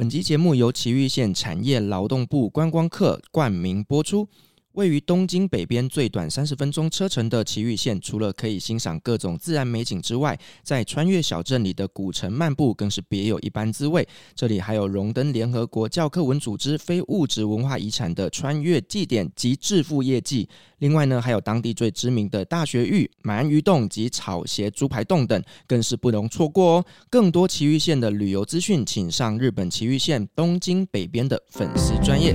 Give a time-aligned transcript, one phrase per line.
[0.00, 4.26] 本集节目由奇玉县产业劳动部观光客冠名播出。
[4.74, 14.06] 位于东京北边最短三十分钟车程的埼玉县，除了可以欣赏各种自然美景之外，在穿越小镇里的古城漫步更是别有一般滋味。
[14.34, 20.48] 这里还有荣登联合国教科文组织非物质文化遗产的穿越祭典及致富业绩。
[20.78, 26.84] 另外呢，还有当地最知名的大学玉、鳗鱼洞及草鞋猪排洞等，更是不容错过哦。
[27.10, 32.34] 更多埼玉县的旅游资讯，请上日本埼玉县东京北边的粉丝专业。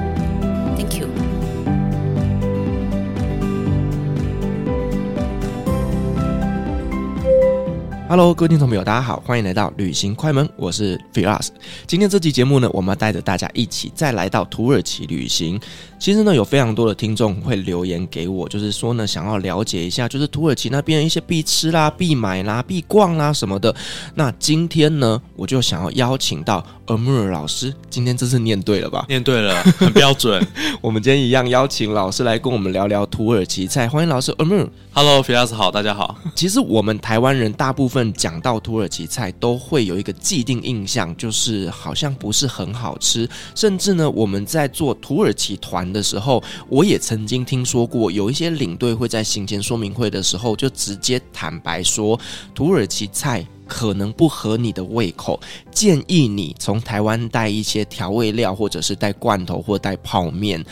[8.09, 11.47] Hello，各位听众朋友，大家好，欢迎来到旅行快门，我是 Firas。
[11.87, 15.57] 今天这期节目呢，我们要带着大家一起再来到土耳其旅行。
[16.01, 23.75] 其实呢，有非常多的听众会留言给我，就是说呢，想要了解一下，就是土耳其那边的一些必吃啦、必买啦、必逛啦什么的。
[24.15, 27.71] 那今天呢，我就想要邀请到 Amir 老师。
[27.91, 29.05] 今天这次念对了吧？
[29.09, 30.43] 念对了，很标准。
[30.81, 33.87] 我们今天一样邀请老师来跟我们聊聊土耳其菜。
[33.87, 34.67] 欢迎老师 Amir。
[34.93, 36.17] Hello，Firas 好，大家好。
[36.33, 38.11] 其实我们台湾人大部分。
[38.13, 43.29] 讲到土耳其菜，都会有一个既定印象，就是好像不是很好吃。
[43.55, 52.19] 甚至呢，我们在做土耳其团的时候，我也曾经听说过，有一些领队会在行前说明会的时候就直接坦白说，
[52.53, 55.39] 土耳其菜可能不合你的胃口，
[55.71, 60.63] 建议你从台湾带一些调味料，或者是带罐头或带泡面。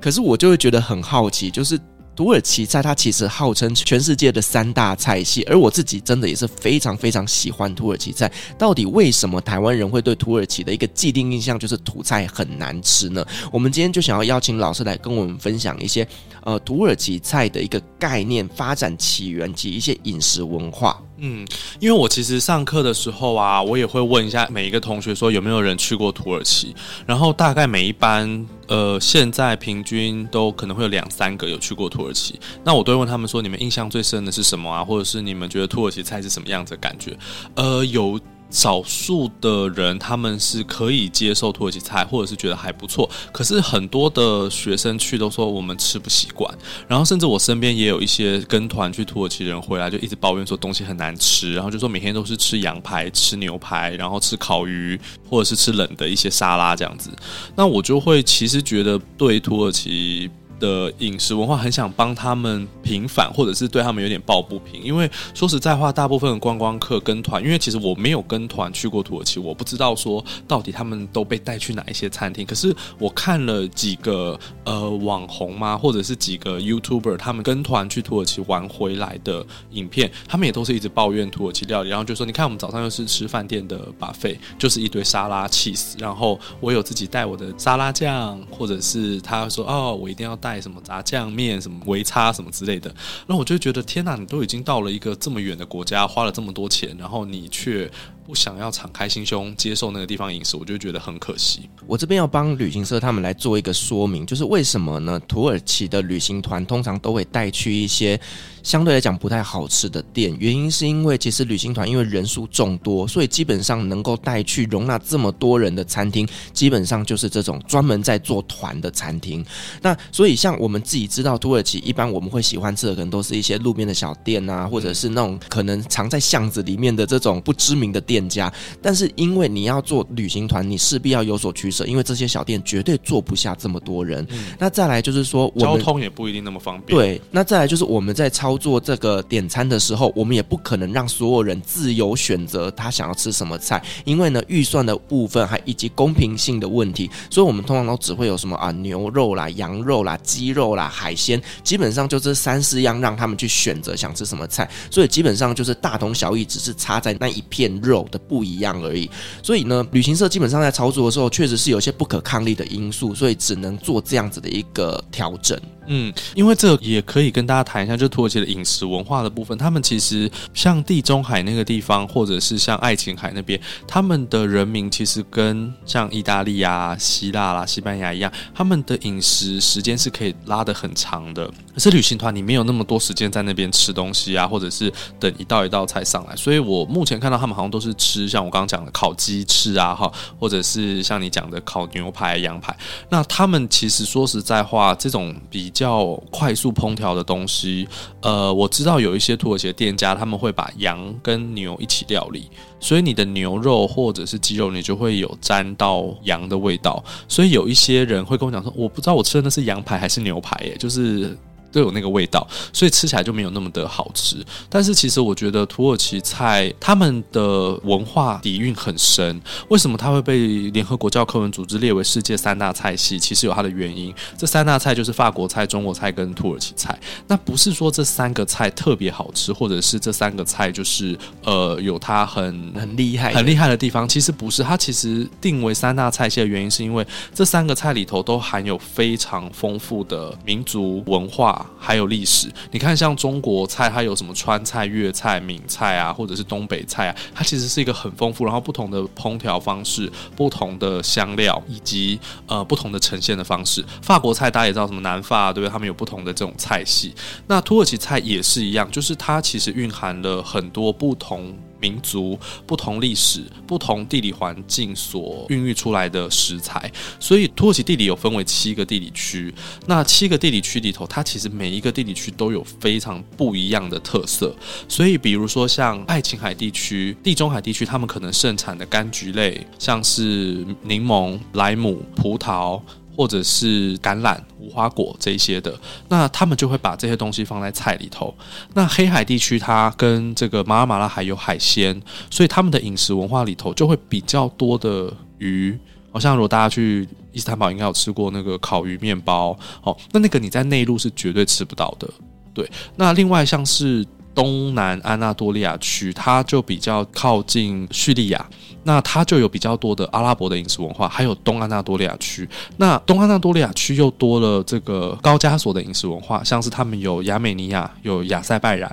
[0.00, 1.78] 可是我就会觉得很好奇，就是。
[2.16, 8.30] 土耳其菜，它其实号称全世界的三大菜系，而我自己真的也是非常非常喜欢土耳其菜。
[8.56, 13.24] 到底为什么台湾人会对土耳其的一个既定印象就是土菜很难吃呢？
[13.50, 16.06] 我们今天就想要邀请老师来跟我们分享一些
[16.42, 21.02] 呃土耳其菜的一个概念、发展起源及一些饮食文化。
[21.16, 21.46] 嗯，
[21.80, 26.74] 因为我其实上课的时候啊，我也会问一下每一个同学说有没有人去过土耳其，
[27.06, 37.16] 然后大概每一班呃现在平均都可能会有两三个有去过土耳其，那我都会问他们说，你们印象最深的是什么啊，或者是你们觉得土耳其菜是什么样子的感觉？
[37.54, 38.20] 呃，有。
[38.54, 43.10] 少数的人他们是可以接受土耳其菜，或者是觉得还不错。
[43.32, 46.56] 可是很多的学生去都说我们吃不习惯，
[46.86, 54.98] 然后甚至我身边也有一些跟团去土耳其人回来就一直抱怨说东西很难吃，然后就说每天都是吃羊排、吃牛排，然后吃烤鱼，
[55.28, 57.10] 或者是吃冷的一些沙拉这样子。
[57.56, 60.30] 那我就会其实觉得对土耳其。
[60.64, 64.82] 的饮食文化很想帮他们平反，或者是对他们有点抱不平。
[64.82, 72.46] 因为说实在话，大部分的观光客跟团，因为其实我没有跟团去过土耳其，我不知道说到底他们都被带去哪一些餐厅。
[72.46, 92.94] 可是我看了几个呃网红嘛，或者是几个 YouTuber，他们跟团去土耳其玩回来的影片，他们也都是一直抱怨土耳其料理，然后就说：“你看，我们早上又是吃饭店的 buffet，就是一堆沙拉、cheese，然后我有自己带我的沙拉酱，或者是他说哦，我一定要。”带什么炸酱面、什么维差什么之类的，
[93.26, 94.14] 那我就觉得天哪！
[94.16, 97.90] 你都已经到了一个这么远的国家，花了这么多钱，然后你却
[98.26, 101.68] 不想要敞开心胸接受那个地方饮食，我就觉得很可惜。
[101.86, 105.20] 我这边要帮旅行社他们来做一个说明，就是为什么呢？
[105.28, 108.18] 土耳其的旅行团通常都会带去一些
[108.62, 119.44] 相对来讲不太好吃的店，原因是因为其实旅行团因为人数众多，所以基本上能够带去容纳这么多人的餐厅，基本上就是这种专门在做团的餐厅。
[119.82, 128.13] 那所以像我们自己知道，土耳其一般我们会喜欢吃的可能都是一些路边的小店啊，或者是那种可能藏在巷子里面的这种不知名的店。
[128.14, 134.24] 店家，但是因为你要做旅行团，你势必要有所取舍，因为这些小店绝对坐不下这么多人。
[134.30, 136.96] 嗯、那再来就是说，交通也不一定那么方便。
[136.96, 158.03] 对，那再来就是我们在操作这个点餐的时候，我们也不可能让所有人自由选择他想要吃什么菜，因为呢，预算的部分还以及公平性的问题，所以我们通常都只会有什么啊牛肉啦、羊肉啦、鸡肉啦、海鲜，基本上就这三四样让他们去选择想吃什么菜，所以基本上就是大同小异，只是差在那一片肉。
[158.10, 159.10] 的不一样而已。
[159.42, 165.58] 所以呢，旅行社基本上在操作的时候，确实是有些不可抗力的因素，所以只能做这样子的一个调整。
[165.86, 169.56] 嗯，因为这也可以跟大家谈一下，就土耳其的饮食文化的部分。
[169.58, 181.46] 他们其实像地中海那个地方，或者是像爱琴海那边，他们的人民其实跟像意大利啊、希腊啦、西班牙一样，他们的饮食时间是可以拉得很长的。
[181.74, 184.90] 可是旅行团你没有那么多时间在那边吃东西啊，或者是
[185.20, 186.34] 等一道一道菜上来。
[186.34, 192.76] 所以我目前看到他们好像都是吃像我刚刚讲的烤鸡翅啊，哈，或者是像你讲的烤牛排、羊排。
[193.08, 197.88] 那他们其实说实在话，这种比较快速烹调的东西，
[198.20, 202.50] 呃，我知道有一些土耳其的店家，他们会把羊跟牛一起料理，
[202.80, 207.02] 所以你的牛肉或者是鸡肉，你就会有沾到羊的味道。
[207.28, 211.36] 所以有一些人会跟我讲说，我不知道我吃的那是羊排还是牛排，耶，就是。
[211.74, 214.36] 都有那个味道，所以吃起来就没有那么的好吃。
[214.70, 219.40] 但是其实我觉得土耳其菜他们的文化底蕴很深。
[219.68, 223.18] 为什么它会被联合国教科文组织列为世界三大菜系？
[223.18, 224.14] 其实有它的原因。
[224.38, 226.96] 这三大菜就是法国菜、中国菜跟土耳其菜。
[227.26, 234.08] 那不是说这三个菜特别好吃，或者是这三个菜就是呃有它很很厉害、很厉害的地方。
[234.08, 237.04] 其实不是，它其实定为三大菜系的原因，是因为
[237.34, 241.63] 这三个菜里头都含有非常丰富的民族文化。
[241.78, 253.84] 还有历史，你看像中国菜，它有什么川菜、粤菜、闽菜啊，或者是东北菜啊，它其实是一个很丰富，然后不同的烹调方式、不同的香料以及呃不同的呈现的方式。
[254.00, 255.72] 法国菜大家也知道什么南法，对不对？
[255.72, 257.14] 他们有不同的这种菜系。
[257.46, 261.54] 那土耳其菜也是一样，就是它其实蕴含了很多不同。
[261.84, 266.90] 民族不同历史、不同地理环境所孕育出来的食材，
[267.20, 269.52] 所以土耳其地理有分为七个地理区。
[269.86, 274.54] 那七个地理区里头，它其实每一个地理区都有非常不一样的特色。
[274.88, 282.80] 所以，比如说像爱琴海地区、地中海地区，他们可能盛产的柑橘类，像是柠檬、莱姆、葡萄。
[283.16, 285.74] 或者是橄榄、无花果这些的，
[286.08, 288.34] 那他们就会把这些东西放在菜里头。
[288.74, 295.78] 那黑海地区它跟这个马尔马拉海有海鲜，所以他们的饮食文化里头就会比较多的鱼。
[296.12, 299.96] 好像如果大家去伊斯坦堡，应该有吃过那个烤鱼面包哦。
[300.12, 302.08] 那那个你在内陆是绝对吃不到的。
[302.52, 304.06] 对，那另外像是。
[304.34, 308.44] 东南安纳多利亚区，它就比较靠近叙利亚，
[308.82, 318.90] 那它就有比较多的阿拉伯的饮食文化，还有东安纳多利亚区，那东安纳多利亚区又多了这个高加索的饮食文化，像是他们有亚美尼亚，有亚塞拜然。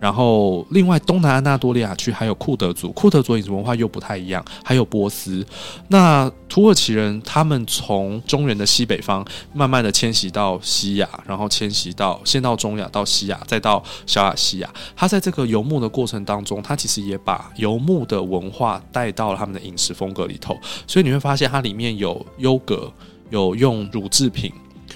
[0.00, 5.44] 然后，另外东南安纳多利亚区还有库德族，库德族饮食文化又不太一样，还有波斯。
[5.88, 14.70] 那土耳其人他们从中原的西北方慢慢的迁徙到西亚，然后迁徙到先到中亚，到西亚，再到小亚细亚。
[14.96, 20.58] 他在这个游牧的过程当中，他其实也把游牧的文化带到了他们的饮食风格里头。
[20.86, 22.90] 所以你会发现，它里面有优格，
[23.28, 24.50] 有用乳制品，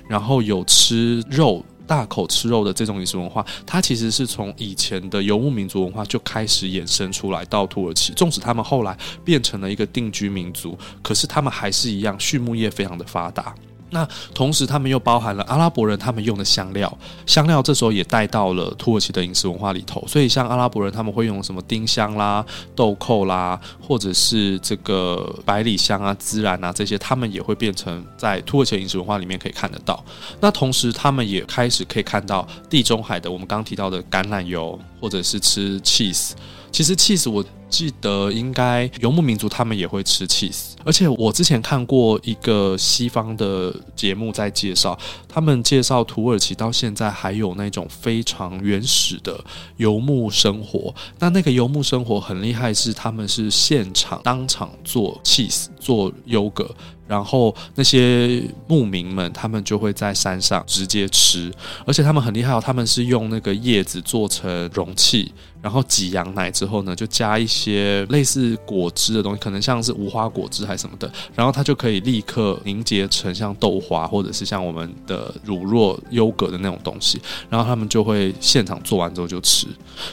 [0.08, 1.62] 然后有吃肉。
[1.86, 8.12] 大口吃肉的这种饮食文化，它其实是从以前的游牧民族文化就开始衍生出来到土耳其。
[8.14, 13.54] 纵使他们后来变成了一个定居民族，可是他们还是一样，畜牧业非常的发达。
[13.94, 16.92] 那同时，他们又包含了阿拉伯人他们用的香料，
[17.26, 20.04] 香料这时候也带到了土耳其的饮食文化里头。
[20.08, 22.44] 所以，像阿拉伯人他们会用什么丁香啦、
[22.74, 30.04] 豆蔻啦，或者是这个百里香啊、孜然啊这些，他们也会变成在土耳其饮食文化里面可以看得到。
[30.40, 36.32] 那同时，他们也开始可以看到地中海的我们刚提到的橄榄油，或者是吃 cheese。
[36.74, 49.38] 其实 cheese 我记得应该游牧民族他们也会吃 cheese，而且我之前看过一个西方的节目在介绍，他们介绍土耳其到现在还有那种非常原始的
[49.76, 50.92] 游牧生活。
[51.20, 56.68] 那那个游牧生活很厉害，是他们是现场当场做 cheese 做优格，
[57.06, 61.52] 然后那些牧民们他们就会在山上直接吃，
[61.86, 65.32] 而且他们很厉害哦，他们是用那个叶子做成容器。
[65.64, 77.18] 然后挤羊奶之后呢，就加一些类似果汁的东西，可能像是无花果汁还是什么的，然后它就可以立刻凝结成像豆花或者是像我们的乳酪优格的那种东西，
[77.48, 79.66] 然后他们就会现场做完之后就吃。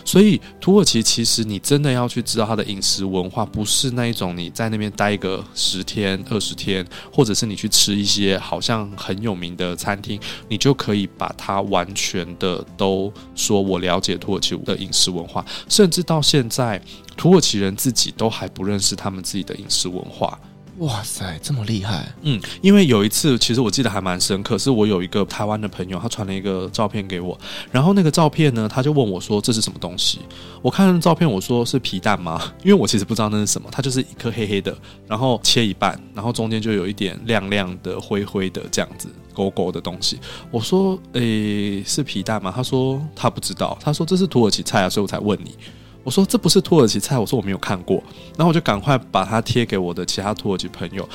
[0.06, 15.46] 所以土耳其其实你真的要去知道它的饮食文化，不是那一种你在那边待个十天二十天，或者是你去吃一些好像很有名的餐厅，你就可以把它完全的都说我了解土耳其的饮食文化。
[15.68, 16.82] 甚至到现在，
[17.16, 20.40] 土耳其人自己都还不认识他们自己的饮食文化。
[20.82, 22.12] 哇塞，这么厉害！
[22.24, 27.40] 嗯，因为有一次，其实我记得还蛮深刻，是我有一个台湾的朋友，他传了一个照片给我，
[27.72, 30.22] 然后那个照片呢，他就问我说：“这是什么东西？”
[30.60, 34.76] 我看照片，我说：“是皮蛋吗？” 因为我其实不知道那是什么，它就是一颗黑黑的，
[35.08, 40.20] 然后切一半，然后中间就有一点亮亮的、灰灰的这样子勾勾的东西。
[40.50, 45.56] 我说：“诶，是皮蛋吗？”他说他不知道，他说这是土耳其菜啊，所以我才问你。
[46.03, 48.01] 我说这不是土耳其菜，我说我没有看过，
[48.38, 51.08] 然后我就赶快把它贴给我的其他土耳其朋友。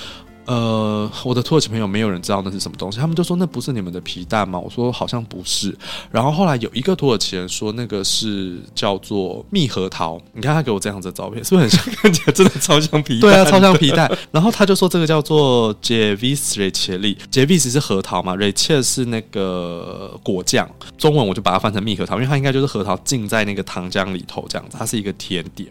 [0.46, 4.58] 呃，我的土耳其朋友没有人知道那是什么东西，他们就说那不是你们的皮蛋吗？
[4.58, 5.76] 我说好像不是。
[6.10, 11.94] 然后后来有一个土耳其人说那个是叫做蜜核桃，你看他给我这样子的照片，是不是很像？
[11.96, 13.20] 看起来真的超像皮蛋。
[13.20, 14.10] 对啊，超像皮蛋。
[14.30, 25.68] 然后他就说这个叫做 Ceviz reçeli，Ceviz 是核桃嘛，reçel 是那个果酱，中文我就把它翻成蜜核桃，因为它应该就是核桃浸在那个糖浆里头这样子，它是一个甜点。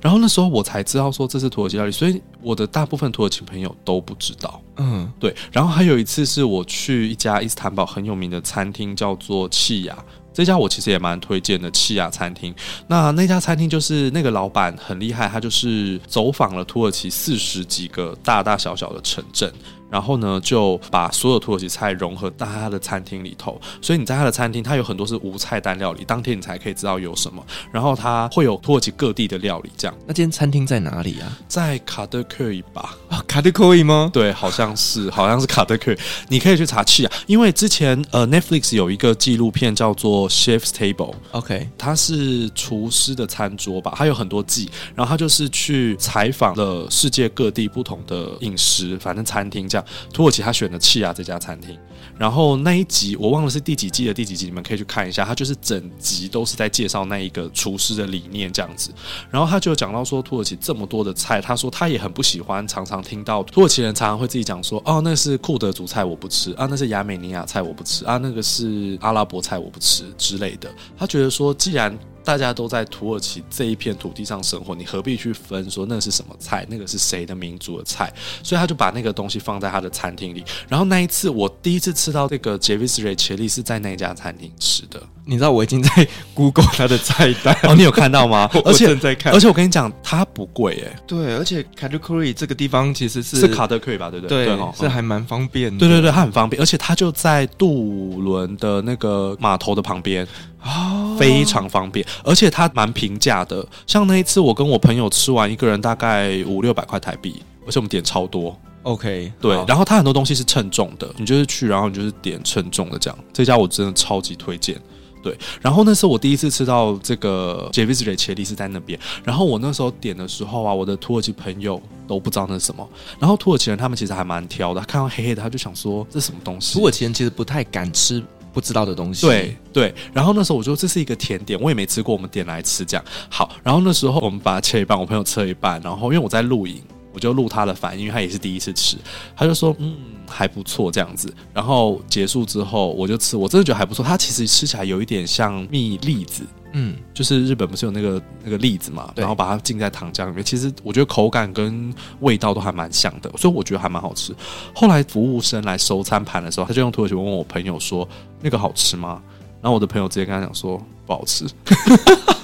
[0.00, 4.60] 然后那时候我才知道说这是土耳其料理，所以我的大部分土耳其朋友都不知道。
[4.76, 5.34] 嗯，对。
[5.52, 9.96] 然后还有一次是我去一家伊斯坦堡很有名的餐厅，叫做契雅。
[10.34, 12.54] 这家我其实也蛮推荐的，契雅餐厅。
[12.88, 19.52] 那那家餐厅就是那个老板很厉害，他就是走访了土耳其四十几个大大小小的城镇。
[19.92, 27.44] 然后呢，就把所有土耳其菜融合到他的餐厅里头，所以你在他的餐厅，他有很多是无菜单料理，当天你才可以知道有什么。
[27.70, 29.94] 然后他会有土耳其各地的料理，这样。
[30.06, 31.38] 那间餐厅在哪里啊？
[31.46, 32.96] 在卡德克伊吧？
[33.10, 34.08] 啊，卡德克伊吗？
[34.10, 35.96] 对，好像是，好像是卡德克伊。
[36.28, 40.94] 你可以去查去啊，因为之前呃，Netflix 有一个纪录片叫做《Chef's Table》
[41.32, 43.92] ，OK，它是厨师的餐桌吧？
[43.94, 49.81] 它有很多季，然后他就是去采访了世界各地不同的饮食，反正餐厅这样。
[50.12, 51.76] 土耳其他选了契雅这家餐厅，
[52.18, 55.24] 然后那一集我忘了是第几季的第几集，你们可以去看一下。
[55.24, 58.90] 他就是整集都是在介绍那一个厨师的理念这样子。
[59.30, 70.68] 然后他就讲到说，土耳其这么多的菜，他说他也很不喜欢，常常听到土耳其人常常会自己讲说，哦，那是库德族菜我不吃啊，那是亚美尼亚菜我不吃啊，那个是阿拉伯菜我不吃之类的。
[70.98, 78.12] 他觉得说，既然大家都在土耳其这一片土地上生活，你何必去分说那是什么菜，那个是谁的民族的菜？
[78.42, 80.44] 所以他就把那个东西放在他的餐厅里。
[80.68, 85.02] 然后那一次，我第一次吃到这个杰维斯雷切利是在那家餐厅吃的。
[85.24, 88.50] 你知道我已经在 Google 它的菜单 哦，你有看到吗？
[88.64, 90.96] 而且正在看，而且我跟你讲，它不贵诶。
[91.06, 94.10] 对，而且卡德克伊这个地方其实是是卡德克伊吧？
[94.10, 94.46] 对不对？
[94.46, 95.78] 对，是还蛮方便的。
[95.78, 100.26] 对对对，它很方便，而且它就在渡轮的那个码头的旁边
[100.60, 103.64] 啊，非常方便，而且它蛮平价的。
[103.86, 108.58] 像那一次，我跟我朋友吃完，一个人大概五六百块台币，而且我们点超多。
[108.82, 113.16] OK，对，然后它很多东西是称重的，你就是去，然后你就是点称重的这样。
[113.32, 114.76] 这家我真的超级推荐。
[115.22, 118.98] 对，然后那时候我第一次吃到这个 Ceviz reçeli 是在那边。
[119.22, 122.86] 然后我那时候点的时候啊，我的土耳其朋友都不知道那是什么。
[123.18, 126.78] 然后土耳其人他们其实还蛮挑的，看到黑黑的他就想说这是什么东西。
[126.78, 129.26] 土耳其人其实不太敢吃不知道的东西。
[129.26, 129.94] 对对。
[130.12, 133.04] 然后那时候我说这是一个甜点，我也没吃过，我们点来吃这样。
[133.30, 136.82] 好，然后那时候我们把它切一半，我朋友吃了一半，然后因为我在录影。
[137.12, 138.96] 我就录他的反应，因为他也是第一次吃，
[139.36, 139.96] 他就说嗯
[140.28, 141.32] 还不错这样子。
[141.52, 144.04] 然后结束之后我就吃，我真的觉得还不错。
[144.04, 150.42] 它其实吃起来有一点像蜜栗子，嗯，就是日本不是有那个那个栗子嘛，然后把它浸在糖浆里面。
[150.42, 154.34] 其实我觉得口感跟味道都还蛮像的，所以我觉得还蛮好吃。
[154.74, 158.08] 后来服务生来收餐盘的时候，他就用土耳其问我朋友说
[158.40, 159.22] 那个好吃吗？
[159.60, 161.46] 然后我的朋友直接跟他讲说不好吃。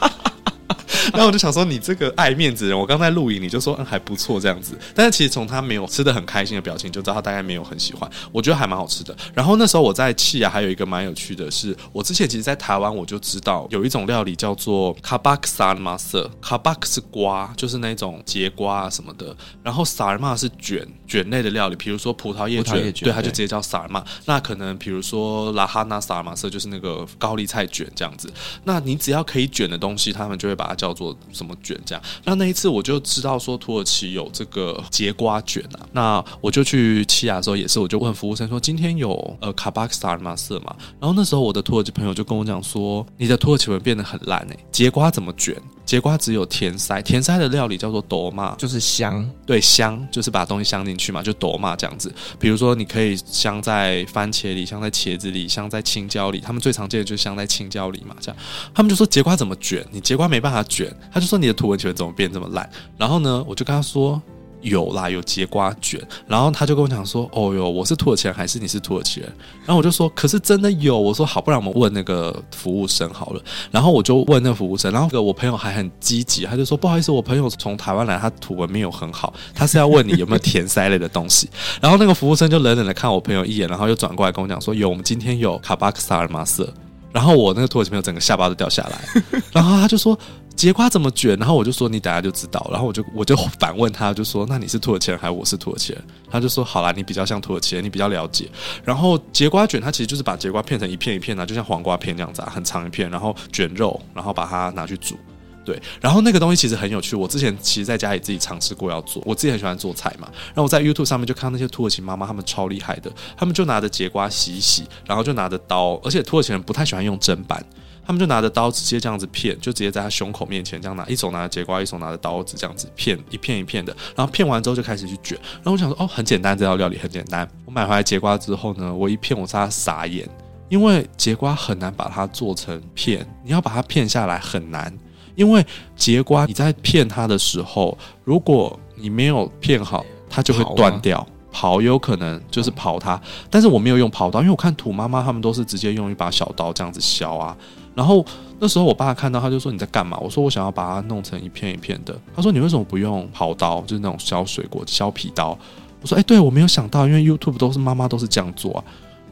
[1.12, 4.78] 然后我就想说，你这个爱面子人，我刚在录影，你就说嗯还不错这样子。
[4.94, 8.08] 但是其实从他没有吃的很开心的表情，就知道他大概没有很喜欢。
[8.32, 9.16] 我觉得还蛮好吃的。
[9.34, 19.34] 然后那时候我在气啊还有一个蛮有趣的是，我之前其实，在台湾我就知道有一种料理叫做卡巴克萨尔玛色，卡巴克是瓜，就是那种节瓜啊什么的。
[19.62, 24.04] 然后萨尔玛是卷卷类的料理，比如说葡萄叶卷，卷对，它就直接叫萨尔玛。
[24.26, 28.32] 那可能比如说拉哈纳萨尔玛色，就是那个高丽菜卷这样子。
[28.64, 31.16] 那你只要可以卷的东西，他们就会把它叫做。
[31.32, 32.02] 什么卷这样？
[32.24, 35.86] 那那一次我就知道说土耳其有这个节瓜卷啊。
[35.92, 52.12] 那我就去七亚的时候也是，我就问服务生说：“今天有呃卡巴克萨尔玛色嘛？”然后那时候我的土耳其朋友就跟我讲说：“你的土耳其文变得很烂哎、欸，节瓜怎么卷？”节瓜只有甜塞，甜塞的料理叫做朵玛，就是香，对，香就是把东西镶进去嘛，就朵玛这样子。
[52.38, 56.40] 比如说，你可以镶在番茄里，镶在茄子里，镶在青椒里。
[56.40, 58.36] 他们最常见的就是镶在青椒里嘛，这样。
[58.74, 59.82] 他们就说节瓜怎么卷？
[59.90, 62.68] 你节瓜没办法卷，他就说你的土耳其文怎么变这么烂？
[62.96, 64.20] 然后呢，我就跟他说，
[64.60, 66.00] 有啦，有节瓜卷。
[66.26, 69.32] 然后他就跟我讲说：“哦哟，我是土耳其人还是你是土耳其人？”
[69.64, 81.48] 然后我就说：“可是真的有。”我说：“好，不然我们问那个服务生好了。”然后我就问那个服务生，然后我朋友还很积极，他就说：“不好意思，我朋友从台湾来，他土文没有很好，他是要问你有没有填塞类的东西。”
[81.80, 86.68] 然后那个服务生就冷冷的看我朋友一眼，然后又转过来跟我讲说：“有，我们今天有卡巴克萨尔马瑟。”
[87.12, 90.18] 然后我那个土耳其朋友整个下巴都掉下来，然后他就说。
[90.58, 91.38] 节瓜怎么卷？
[91.38, 92.66] 然后我就说你等下就知道。
[92.68, 96.02] 然后我就我就反问他，就说那你是土耳其人还是我是土耳其人？
[96.28, 98.50] 他就说好啦，你比较像土耳其人，你比较了解。
[98.84, 105.16] 然后节瓜卷它其实就是把节瓜片成一片一片的，就像黄瓜片那样子啊，很长一片，然后卷肉，然后把它拿去煮。
[105.64, 107.14] 对，然后那个东西其实很有趣。
[107.14, 110.26] 我之前其实在家里自己尝试过要做，我自己很喜欢做菜嘛。
[110.46, 117.64] 然后我在 YouTube 上面就看到那些土耳其妈妈，他们超厉害的，他们就拿着节瓜洗一洗，然后就拿着刀，而且土耳其人不太喜欢用砧板。
[118.08, 125.38] 他们就拿着刀直接这样子片，就直接在他胸口面前这样拿，一手拿着节瓜，一手拿着刀子这样子片，一片一片的，然后片完之后就开始去卷。
[125.56, 127.46] 然后我想说，哦，很简单，这道料理很简单。
[127.66, 130.26] 我买回来节瓜之后呢，我一片我在傻眼，
[130.70, 134.90] 因为节瓜很难把它做成片，你要把它片下来很难，
[135.34, 135.62] 因为
[135.94, 141.26] 节瓜你在片它的时候，如果你没有片好，它就会断掉。
[141.50, 147.56] 刨有可能就是刨它，但是我没有用刨刀，因为我看土妈妈他们都是直接用一把小刀这样子削啊。
[147.98, 148.24] 然后
[148.60, 150.16] 那时候我爸看到他就说，你在干嘛？
[150.18, 152.16] 我说我想要把它弄成一片一片的。
[152.36, 155.58] 他说，你为什么不用刨刀，就是那种削水果削皮刀？
[156.00, 158.84] 我说哎，对，我没有想到，因为 YouTube 都是妈妈都是这样做啊。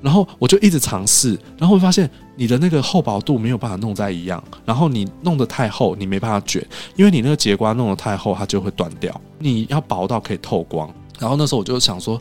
[0.02, 6.60] 然后我就一直尝试，然后我发现你的那个厚薄度没有办法弄在一样，然后你弄得太厚，你没办法卷，
[6.96, 9.20] 因为你那个节瓜弄得太厚，它就会断掉。
[9.38, 10.92] 你要薄到可以透光。
[11.20, 12.20] 然后那时候我就想说。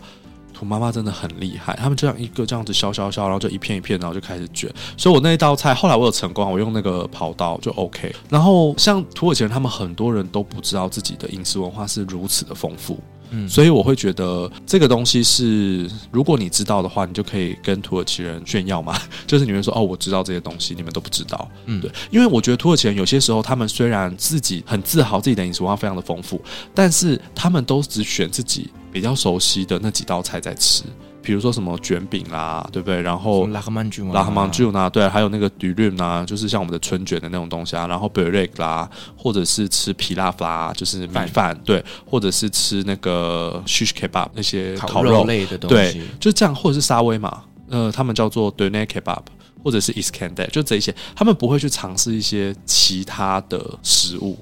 [0.66, 4.70] 土妈妈真的很厉害，他们这样一个这样子削削削，然后就一片一片，然后就开始卷。
[4.98, 8.14] 所以我那一道菜后来我有成功，我用那个刨刀就 OK。
[8.30, 26.42] 然后像土耳其人，他们很多人都不知道自己的饮食文化是如此的丰富，嗯，所以我会觉得这个东西是，如果你知道的话，你就可以跟土耳其人炫耀嘛， 就是你会说哦，我知道这些东西，你们都不知道，嗯，对，因为我觉得土耳其人有些时候他们虽然自己很自豪自己的饮食文化非常的丰富，
[26.74, 28.70] 但是他们都只选自己。
[28.96, 30.86] 比较熟悉的那几道菜在吃，
[31.22, 33.02] 比如说什么卷饼啦，对不对？
[33.02, 34.90] 然后拉赫曼猪，拉赫曼猪呢？
[34.90, 37.86] 对，还有那个 dürüm 啊，就是像我们的春卷的那种东西啊。
[37.88, 49.24] 然后 b e r e k 啦，或者是吃皮拉夫啦，就是米饭，饭，对，或者是吃那个 shish kebab 那些烤肉，类的东西，对，就这样，或者是沙威玛，呃，他们叫做 doner kebab，
[49.62, 54.40] 或者是 iskander，就这一些，他们不会去尝试一些其他的食物。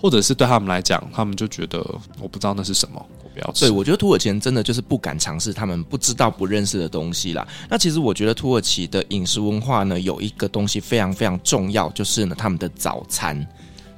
[0.00, 1.78] 或者是对他们来讲，他们就觉得
[2.20, 3.66] 我不知道那是什么，我不要吃。
[3.66, 7.46] 对，我觉得土耳其人真的就是不敢尝试他们不知道、不认识的东西啦。
[7.68, 13.46] 那其实我觉得土耳其的饮食文化呢，有一个东西非常非常重要，就是呢他们的早餐。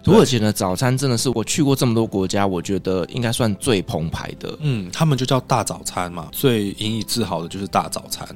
[0.03, 4.57] 土耳其的早餐真的是我去过这么多国家，我觉得应该算最澎湃的。
[4.61, 8.27] 嗯，他们就叫大早餐嘛，最引以自豪的就是大早餐。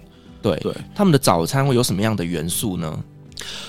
[0.42, 3.02] 对对，他们的早餐会有什么样的元素呢？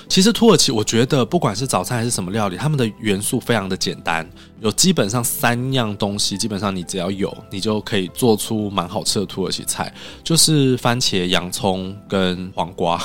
[0.07, 4.27] 其实土耳其，我觉得不管是早餐还是什么料理，他们的元素非常的简单，
[4.61, 13.01] 有基本上三样东西，基本上你只要有，你就可以做出蛮好吃的土耳其菜，就是番茄、洋葱跟黄瓜。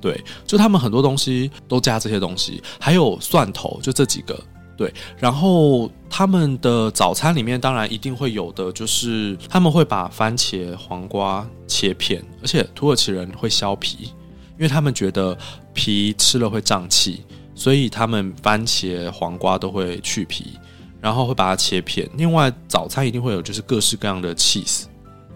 [0.00, 4.38] 对，就他们很多东西都加这些东西，还有蒜头，就这几个。
[4.76, 14.12] 对，然后他们的早餐里面当然一定会有的，就是他们会把番茄、黄瓜切片，而且土耳其人会削皮。
[14.56, 15.38] 因为他们觉得
[15.78, 17.22] 皮吃了会胀气，
[17.54, 20.58] 所以他们番茄、黄瓜都会去皮，
[21.00, 22.10] 然后会把它切片。
[22.16, 24.86] 另外，早餐一定会有就是各式各样的 cheese，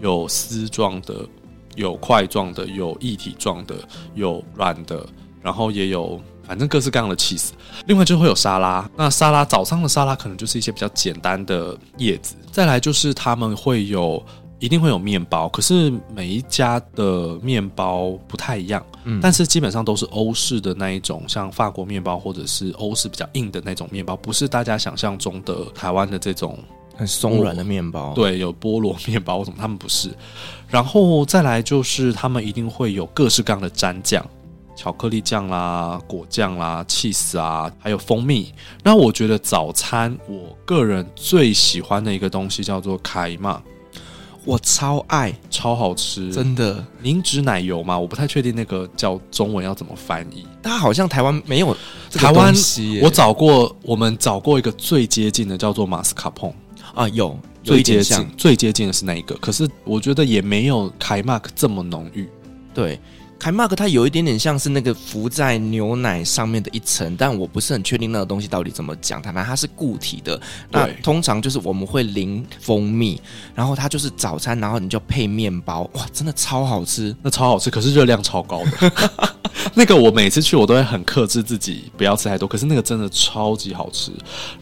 [0.01, 1.25] 有丝状的，
[1.77, 3.77] 有块状的，有液体状的，
[4.17, 5.07] 有软的，
[5.41, 7.51] 然后也有反正各式各样的 cheese。
[7.87, 12.35] 另外就会有沙拉，那沙拉早上的沙拉可能就是一些比较简单的叶子。
[12.51, 14.21] 再来就是他们会有。
[14.63, 26.57] 一定会有面包，可是每一家的面包不太一样，嗯，但是基本上都是欧式的那一种，像法国面包或者是欧式比较硬的那种面包，不是大家想象中的台湾的这种
[26.97, 28.15] 很松软的面包。
[28.15, 30.11] 对，有菠萝面包什么，他们不是。
[30.69, 34.25] 然后再来就是他们一定会有各式各样的蘸酱，
[34.77, 38.55] 巧克力酱啦、果酱啦、cheese 啊，还有蜂蜜。
[38.85, 43.61] 那我觉得早餐我个人最喜欢的一个东西叫做凯玛。
[44.45, 46.85] 我超爱，超好吃，真的。
[47.01, 47.99] 凝脂奶油嘛？
[47.99, 50.47] 我不太确定那个叫中文要怎么翻译。
[50.63, 51.77] 它好像台湾没有
[52.13, 52.53] 台湾，
[53.03, 56.53] 我找过，我们找过一个最接近的叫做马斯卡彭
[56.95, 59.35] 啊，有，有最接近，最接近的是那一个。
[59.37, 62.29] 可是我觉得也没有凯马克这么浓郁。
[62.75, 62.99] 对，
[63.43, 69.21] 凯马克它有一点点像是那个浮在牛奶上面的一层，但我不是很确定那个东西到底怎么讲。
[69.21, 73.21] 它反正它是固体的，那通常就是我们会淋蜂蜜，
[73.53, 79.33] 然后它就是早餐，然后你就配面包，哇，真的超好吃，那超好吃，可是热量超高的。
[79.75, 84.11] 那个我每次去我都会很克制自己不要吃太多，可是那个真的超级好吃。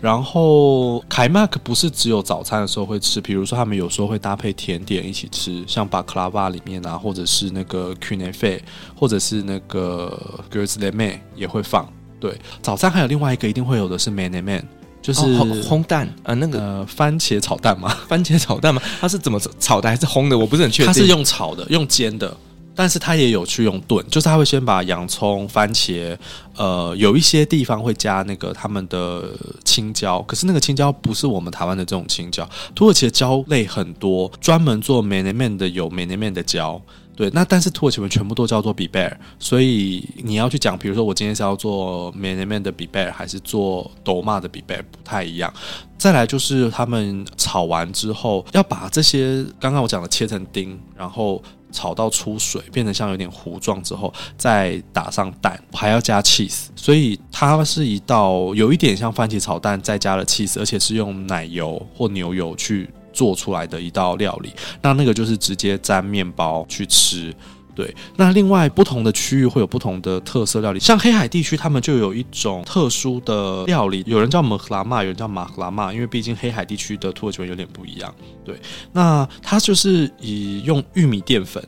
[0.01, 8.61] 然后凯马克不是只有早餐的时候会吃，比如说他们有时候会搭配甜点一起吃，像巴克拉巴里面啊，或者是那个 Kunefe，
[8.95, 11.91] 或者是那个 Gyoza 也会放。
[12.19, 14.63] 对，早餐还有另外一个一定会有的是 Menemen，
[15.01, 15.21] 就是
[15.63, 17.97] 烘蛋呃那个、呃、番茄炒蛋吗？
[18.07, 18.83] 番茄炒蛋吗？
[19.01, 20.37] 它是怎么炒的还是烘的？
[20.37, 20.93] 我不是很确定。
[20.93, 22.37] 它是用炒的，用煎的。
[22.81, 26.17] 但是它也有去用炖，就是他会先把洋葱、番茄，
[26.57, 29.23] 呃，有一些地方会加那个他们的
[29.67, 32.49] 青椒，可是那个青椒不是我们台湾的这种青椒。
[32.75, 36.81] 土耳其的椒类很多，专门做 menemen 的有 menemen 的椒，
[37.15, 37.29] 对。
[37.35, 45.53] 那但是土耳其文全部都叫做 biber，所以你要去讲，比如说我今天是要做 menemen 的 biber，还是做 doma 的 biber，不太一样。
[45.99, 51.43] 再来就是他们炒完之后，要把这些刚刚我讲的切成丁，然后。
[51.71, 64.53] 炒到出水，变成像有点糊状之后，再打上蛋，还要加 cheese，所以它是一道有一点像番茄炒蛋，再加了 cheese，而且是用奶油或牛油去做出来的一道料理。
[64.83, 67.35] 那那个就是直接沾面包去吃。
[67.81, 78.15] 对，那另外不同的区域会有不同的特色料理，像黑海地区，他们就有一种特殊的料理，有人叫马克拉玛，有人叫马克拉玛，因为毕竟黑海地区的土耳其文有点不一样。
[78.45, 78.61] 对，
[78.93, 81.67] 那它就是以用玉米淀粉，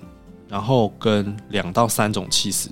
[0.49, 2.71] 然后跟两到三种起司，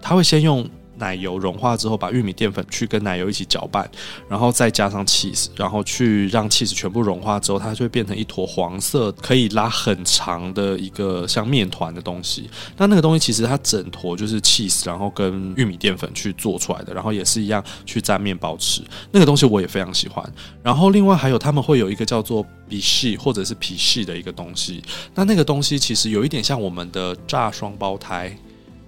[0.00, 0.64] 他会先用。
[0.98, 3.88] 奶油融化之后，把玉米淀粉去跟奶油一起搅拌，
[4.28, 12.48] 然后再加上 cheese，然后去让 cheese 全部融化之后，它就会变成一坨黄色，可以拉很长的一个像面团的东西。
[12.76, 18.82] 那那个东西其实它整坨就是 cheese，然后跟玉米淀粉去做出来的，然后也是一样去沾面包吃。
[19.10, 20.24] 那个东西我也非常喜欢。
[20.62, 24.82] 然后另外还有他们会有一个叫做比西或者是皮西的一个东西，
[25.14, 28.36] 那那个东西其实有一点像我们的炸双胞胎。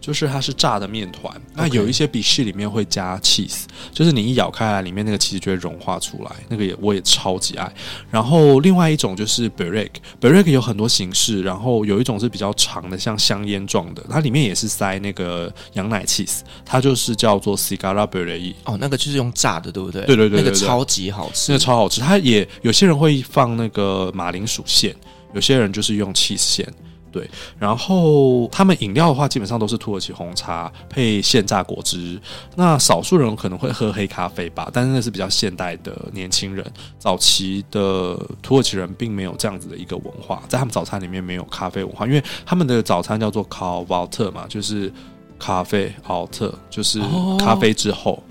[0.00, 7.70] 就是它是炸的面团，那有一些比士里面会加 cheese，就是你一咬开来，里面那个 cheese 就会融化出来，那个也我也超级爱。
[8.10, 18.54] 然后另外一种就是 börek，börek 有很多形式，然后有一种是比较长的，像香烟状的，它里面也是塞那个羊奶 cheese，它就是叫做 cigara böreği。
[18.64, 20.06] 哦，那个就是用炸的，对不对？
[20.06, 22.00] 对对对，对，对，那个超级好吃，那个超好吃。
[22.00, 24.96] 它也有些人会放那个马铃薯馅，
[25.34, 26.66] 有些人就是用 cheese 馅。
[27.12, 32.20] 对，然后他们饮料的话，基本上都是土耳其红茶配现榨果汁。
[32.56, 36.64] 那少数人可能会喝黑咖啡吧，但是那是比较现代的年轻人。
[36.98, 44.92] 早期的土耳其人并没有这样子的一个文化，在他们早餐里面没有咖啡文化，因为他们的早餐叫做卡奥特嘛，就是
[45.38, 47.00] 咖啡奥特就是
[47.38, 48.22] 咖啡之后。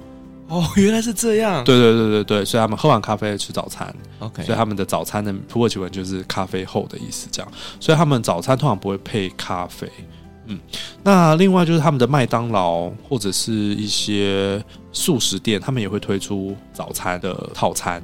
[0.50, 1.64] 哦，原来是这样。
[1.64, 3.94] 对对对对对，所以他们喝完咖啡吃早餐。
[4.20, 7.52] OK，所以他们的早餐的土耳其文就是咖啡后的意思，这样。
[7.80, 9.88] 所以他们早餐通常不会配咖啡。
[10.48, 10.60] 嗯，
[11.04, 18.04] 那另外就是他们的麦当劳或者是一些素食店，他们也会推出早餐的套餐。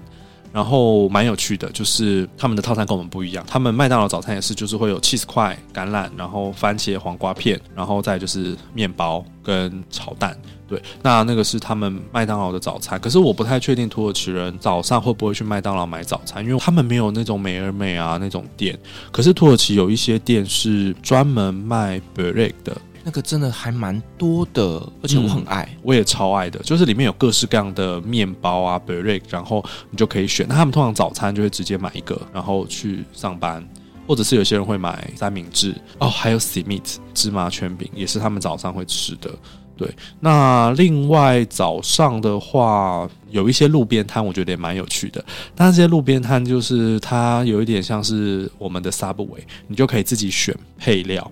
[0.56, 3.44] 然后蛮有趣的，就是他们的套餐跟我们不一样。
[3.46, 10.34] 他们麦当劳早餐也是，就是会有 cheese 块、橄榄，然后番茄、黄瓜片，然后再就是面包跟炒蛋。
[10.65, 12.98] 对，那那个是他们麦当劳的早餐。
[12.98, 18.80] 可是我不太确定土耳其人早上会不会去麦当劳买早餐，因为他们没有那种美而美啊那种店。
[19.12, 22.78] 可是土耳其有一些店是专门卖 b r e a k 的。
[23.08, 26.58] 那个真的还蛮多的，而且我很爱，我也超爱的。
[26.63, 30.48] 就是里面有各式各样的面包啊，börek，然后你就可以选。
[30.50, 33.63] 那他们通常早餐就会直接买一个，然后去上班，
[34.08, 39.30] 或者是有些人会买三明治哦，还有 simit 芝麻圈饼，也是他们早上会吃的。
[39.78, 39.88] 对，
[40.20, 45.24] 那另外早上的话，有一些路边摊，我觉得也蛮有趣的。
[45.54, 51.32] 但是这些路边摊就是它有一点像是我们的 Subway，你就可以自己选配料。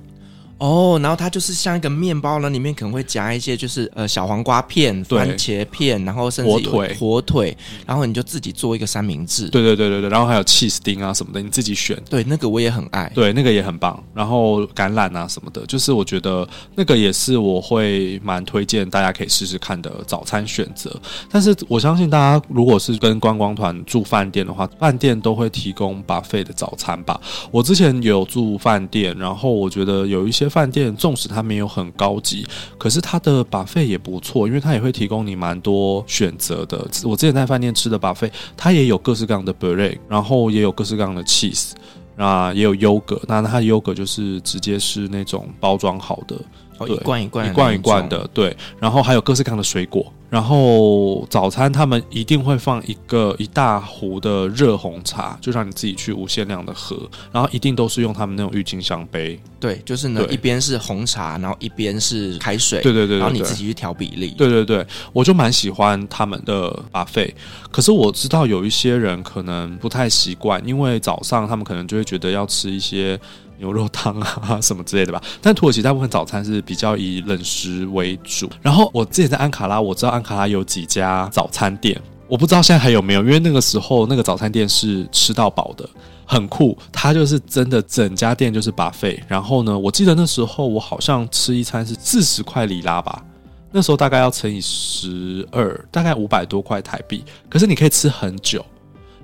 [0.64, 9.50] 哦，然后它就是像一个面包呢，里面可能会夹一些就是呃小黄瓜片、番茄片，然后甚至火腿、火腿，然后你就自己做一个三明治。
[9.50, 12.02] 对对对对对，然后还有 cheese 丁啊什么的，你自己选。
[12.10, 13.12] 对，那个我也很爱。
[13.14, 14.02] 对，那个也很棒。
[14.14, 20.98] 然后橄榄啊什么的，就是我觉得那个也是我会蛮推荐大家可以试试看的早餐选择。
[21.30, 27.20] 但是我相信大家如果是跟观光团住饭店的话，饭店都会提供 buffet 的早餐吧。
[27.52, 30.50] 我之前有住饭店，然后我觉得有一些。
[30.54, 32.46] 饭店纵使它没有很高级，
[32.78, 36.78] 可是它的 buffet 也不错，因为它也会提供你蛮多选择的。
[37.04, 41.72] 我之前在饭店吃的 buffet，它也有各式各样的 break，然后也有各式各样的 cheese。
[42.16, 46.36] 那也有优格，那它的优格就是直接是那种包装好的。
[46.78, 56.98] 哦，一罐一罐一罐一罐的，对，然后还有各式各样的水果，然后早餐他们一定会放一个一大壶的热红茶，就让你自己去无限量的喝，
[57.32, 67.32] 然后一定都是用他们那种郁金香杯，对，就是呢，一边是红茶，然后一边是开水，对对对，然后你自己去调比例，对对对，我就蛮喜欢他们的 buffet，
[67.70, 73.20] 可是我知道有一些人可能不太习惯，因为早上他们可能就会觉得要吃一些。
[73.64, 75.24] 牛肉汤啊，什么之类的吧。
[75.42, 78.50] 但土耳其大部分早餐是比较以冷食为主。
[78.62, 85.90] 然后我之前在安卡拉，我知道安卡拉有几家早餐店，我不知道现在还有没有，因为那个时候那个早餐店是吃到饱的，
[86.26, 86.78] 很酷。
[86.92, 89.18] 它就是真的整家店就是 buffet。
[89.30, 93.24] 然后呢，我记得那时候我好像吃一餐是四十块里拉吧，
[93.72, 97.24] 那时候大概要乘以十二，大概五百多块台币。
[97.50, 98.64] 可是你可以吃很久。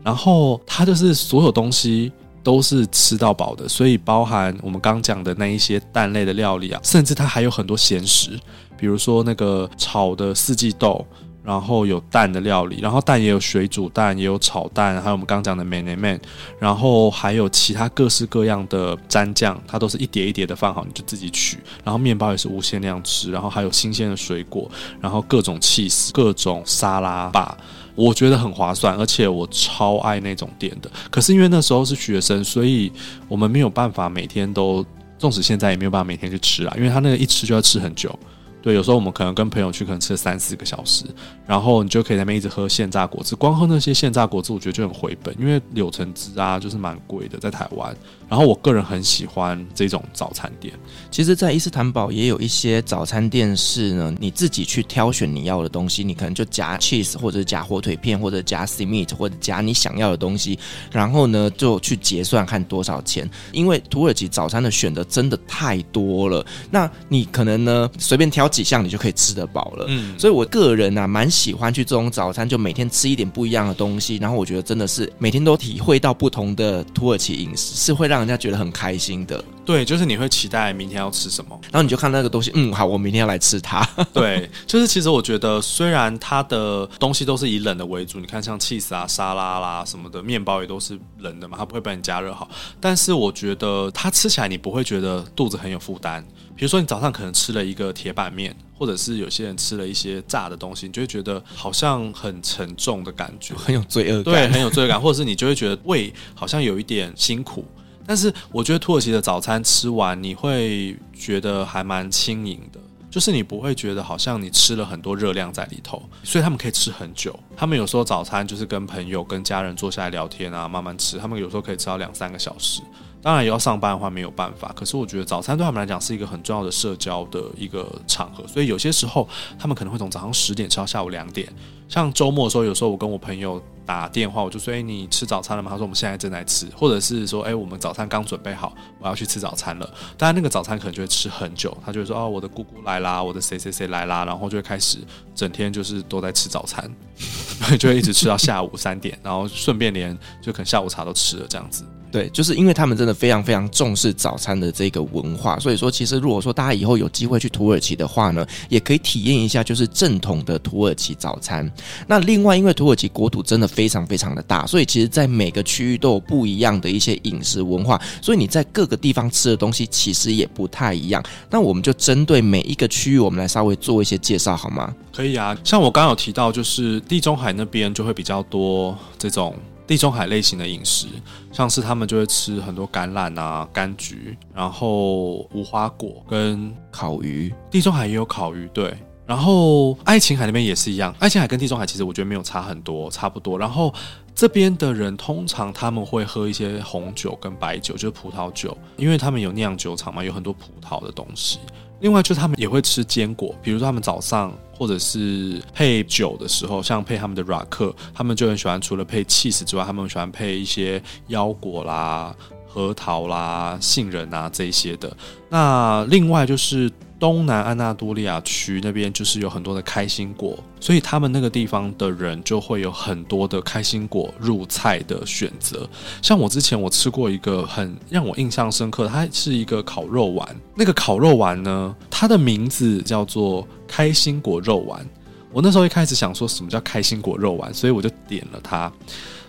[0.01, 2.09] 然后它就是所有东西。
[2.49, 8.31] 都是吃到饱的，所以包含我们刚讲的那一些蛋类的料理啊，甚至它还有很多咸食，
[8.75, 11.05] 比如说那个炒的四季豆，
[11.43, 16.19] 然后有蛋的料理，然后蛋也有水煮蛋，也有炒蛋，还有我们刚讲的 man man，
[16.57, 21.59] 然后还有其他各式各样的蘸酱，它都是一碟一碟的放好，你就自己取。
[21.83, 24.67] 然后面包也是无限量吃，然后还有新鲜的水果，
[24.99, 27.55] 然后各种 cheese，各种沙拉吧。
[27.99, 30.89] 我觉得很划算，而且我超爱那种店的。
[31.11, 32.89] 可是因为那时候是学生，所以
[33.27, 34.85] 我们没有办法每天都，
[35.17, 38.17] 纵使现在也没有办法每天去吃啊，因为他那个一吃就要吃很久。
[38.61, 41.05] 对，有时候我们可能跟朋友去，可能吃三四个小时，
[41.45, 43.35] 然后你就可以在那边一直喝现榨果汁。
[43.35, 47.95] 光喝那些现榨果汁，我觉得就很回本，因为柳橙汁啊，就是蛮贵的，在台湾。
[48.29, 50.73] 然后我个人很喜欢这种早餐店。
[51.09, 60.57] 其实，在伊斯坦堡也有一些早餐店是呢，你自己去挑选你要的东西，你可能就夹 cheese，或者夹火腿片，或者夹 simit，或者夹你想要的东西，
[60.91, 63.29] 然后呢就去结算看多少钱。
[63.51, 69.85] 因为土耳其早餐的选择真的太多了，那你可能呢随便挑几项，你就可以吃得饱了。
[69.87, 79.43] 嗯，所以我个人啊蛮喜欢去这种早餐，就每天吃一点不一样的东西，然后我觉得真的是每天都体会到不同的土耳其饮食，是会让人家觉得很开心的。
[79.65, 83.87] 对，就是你会期待明天要吃什么，然后你就看那个东西，嗯，好，我明天要来吃它。
[84.11, 92.49] 对，就是其实我觉得，虽然它的东西都是以冷的为主，你看像 cheese 啊、沙拉啦什么的，面包也都是冷的嘛，它不会帮你加热好。
[92.79, 96.25] 但是我觉得它吃起来你不会觉得肚子很有负担。
[96.55, 107.63] 比如说你早上可能吃了一个铁板面，或者是有些人吃了一些炸的东西，你就会觉得好像很沉重的感觉，很有罪恶感，对，很有罪恶感，或者是你就会觉得胃好像有一点辛苦。
[108.09, 117.39] 但是我觉得土耳其的早餐吃完，你会觉得还蛮轻盈的，就是你不会觉得好像你吃了很多热量在里头，所以他们可以吃很久。
[117.55, 121.19] 他们有时候早餐就是跟朋友、跟家人坐下来聊天啊，慢慢吃。
[121.19, 122.81] 他们有时候可以吃到两三个小时。
[123.21, 124.71] 当然，也要上班的话没有办法。
[124.75, 129.27] 可是我觉得早餐对他们来讲是一个很重要的社交的一个场合，所以有些时候
[129.57, 131.47] 他们可能会从早上十点吃到下午两点。
[131.89, 141.75] 像周末的时候，有时候我跟我朋友打电话，我就说：“哎，你吃早餐了吗？”他说：“我们现在正在吃。”或者是说：“哎，我们早餐刚准备好，我要去吃早餐了。”当然，那个早餐可能就会吃很久。
[141.83, 144.99] 他就会说：“哦，我的姑姑来啦，我的谁谁谁来啦。”然后就会开始
[145.33, 146.87] 整天就是都在吃早餐，
[147.79, 151.83] 就会一直吃到下午三点，然后顺便连就可能下午茶都吃了这样子。
[152.11, 161.69] 对，就是因为他们真的非常非常重视早餐的这个文化，所以说其实如果说大家以后有机会去土耳其的话呢，也可以体验一下就是正统的土耳其早餐。
[162.07, 171.23] 那另外，因为土耳其国土真的非常非常的大，所以其实在每个区域都有不一样的一些饮食文化，所以你在各个地方吃的东西其实也不太一样。
[171.49, 174.93] 那我们就针对每一个区域，我们来稍微做一些介绍好吗？
[175.13, 179.55] 可以啊，像我刚刚有提到，就是地中海那边就会比较多这种。
[179.89, 181.07] 地中海类型的饮食，
[181.51, 187.51] 像是他们就会吃很多橄榄啊、柑橘，然后无花果跟烤鱼。
[187.71, 188.95] 地中海也有烤鱼，对。
[189.25, 193.57] 然后爱琴海那边也是一样，爱琴海跟地中海其实我觉得没有差很多，差不多。
[193.57, 193.91] 然后
[194.35, 201.57] 这边的人通常他们会喝一些红酒跟白酒，就是葡萄酒，因为他们有酿酒厂嘛，有很多葡萄的东西。
[202.01, 212.33] 另外就是他们也会吃坚果，比如说他们早上或者是配酒的时候，像配他们的 rock，，他们就很喜欢除了配 cheese 之外，他们喜欢配一些腰果啦、
[212.65, 215.15] 核桃啦、杏仁啊这些的。
[215.49, 216.89] 那另外就是。
[217.19, 225.87] 东南安纳多利亚区那边就是有很多的开心果，所以他们那个地方的人就会有很多的开心果入菜的选择。
[226.21, 230.55] 像我之前我吃过一个很让我印象深刻，它是一个烤肉丸。
[230.73, 235.05] 那个烤肉丸呢，它的名字叫做开心果肉丸。
[235.51, 238.89] 我那时候一开始想说什么叫开心果肉丸，所以我就点了它。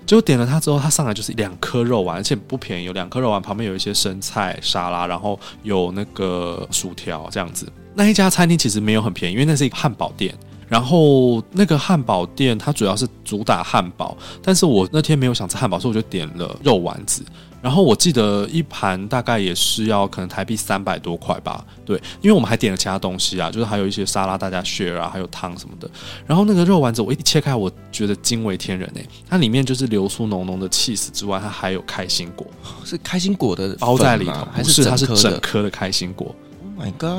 [0.06, 7.70] 结果点了它之后，它上来就是两颗肉丸，而且不便宜，有两颗肉丸旁边有一些生菜沙拉，然后有那个薯条这样子。
[7.94, 10.34] 那一家餐厅其实没有很便宜，因为那是一个汉堡店。
[10.68, 17.24] 然后那个汉堡店它主要是主打汉堡，但是我那天没有想吃汉堡，所以我就点了肉丸子。
[17.62, 25.90] 然后我记得一盘大概也是要可能台币三百多块吧，对，因为我们还点了其他东西啊，就是还有一些沙拉大家 share 啊，还有汤什么的。
[26.26, 32.46] 然后那个肉丸子我一切开，我觉得惊为天人诶，它里面就是流出浓浓的气死之外，它还有开心果，
[32.84, 36.34] 是开心果的包在里头，还是，是它是整颗的开心果。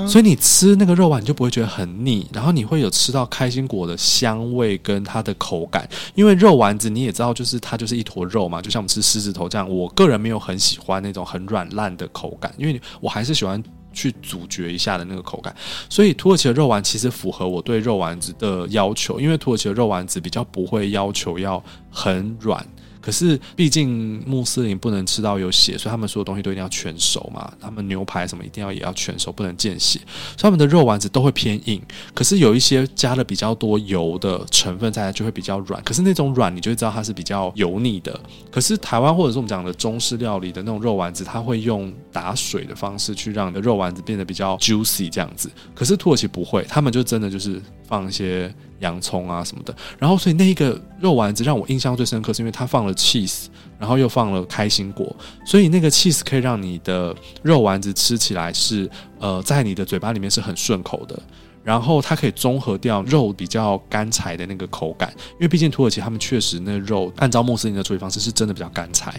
[0.07, 5.87] 所以你吃那个肉丸，你就不会觉得很腻，然后你会有吃到开心果的香味跟它的口感。
[6.15, 9.69] 因为肉丸子你也知道，就是它就是一坨肉嘛，就像我们吃狮子头这样。
[9.69, 13.61] 我个人没有很喜欢那种很软烂的口感，因为我还是喜欢
[13.93, 15.55] 去咀嚼一下的那个口感。
[15.89, 22.65] 所以土耳其的肉丸其实符合我对肉丸子的要求，因为土耳其的肉丸子比较不会要求要很软。
[23.01, 27.51] 可是，毕竟穆斯林不能吃到有血，所以他们所有东西都一定要全熟嘛。
[27.59, 29.99] 他们牛排什么一定要也要全熟，不能见血。
[30.37, 31.81] 所以他们的肉丸子都会偏硬。
[32.13, 35.81] 可是有一些加了比较多油的成分在，就会比较软。
[35.83, 38.17] 可是那种软，你就会知道它是比较油腻的。
[38.51, 45.49] 可是台湾或者是我们讲的中式料理的那种肉丸子，它会用打水的方式去让你的肉丸子变得比较 juicy 这样子。
[45.73, 48.53] 可是土耳其不会，他们就真的就是放一些。
[48.81, 53.45] 洋葱啊什么的，然后所以那一个肉丸子让我印象最深刻，是因为它放了 cheese，
[53.79, 55.15] 然后又放了开心果，
[55.45, 58.89] 所以那个 cheese 可以让你的肉丸子吃起来是
[59.19, 61.17] 呃在你的嘴巴里面是很顺口的。
[61.63, 69.13] 然后它可以中和掉肉比较干柴的那个口感，因为毕竟土耳其他们确实那肉按照穆斯林的处理方式是真的比较干柴。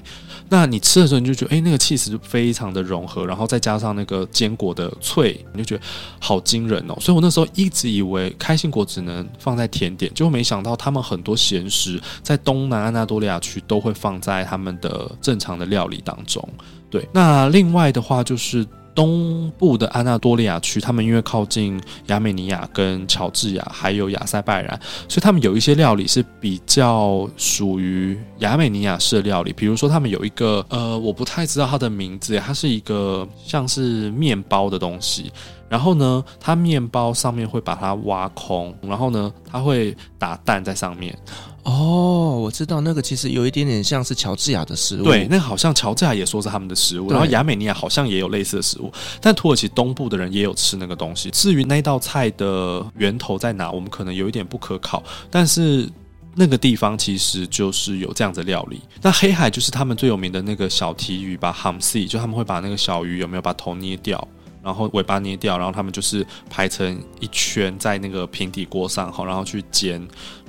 [0.48, 5.82] 那你吃的时候你就觉得，哎，那个气势就非常的融合，然后再加上那个坚果的脆，你就觉得
[6.18, 6.96] 好惊人哦。
[7.00, 16.46] 所以我那时候一直以为开心果只能放在甜点，结果没想到他们很多咸食在东南安纳多利亚区都会放在他们的正常的料理当中。
[16.90, 18.66] 对，那另外的话就是。
[18.94, 24.78] 东部的安纳多利亚区，他们因为靠近亚美尼亚、跟乔治亚，还有亚塞拜然，
[25.08, 29.52] 所以他们有一些料理是比较属于亚美尼亚式的料理。
[29.52, 35.32] 比如说，他们有一个呃，我不太知道它的名字，它是一个像是面包的东西。
[35.68, 41.16] 然后呢，它面包上面会把它挖空，然后呢，它会打蛋在上面。
[41.64, 45.04] 哦，我知道那个其实有一点点像是乔治亚的食物。
[45.04, 51.30] 对，那个好像乔治亚也说是他们的食物，然后亚美尼亚好像也有类似的食物，但土耳其东部的人也有吃那个东西。
[51.30, 55.88] 至于那道菜的源头在哪，我们可能有一点不可考，但是
[56.34, 58.80] 那个地方其实就是有这样的料理。
[59.00, 64.26] 那黑海就是他们最有名的那个小提鱼吧，Hamsi，就他们会把那个小鱼有没有把头捏掉？
[64.64, 70.00] 然后尾巴捏掉，然后他们就是排成一圈在那个平底锅上，好，然后去煎。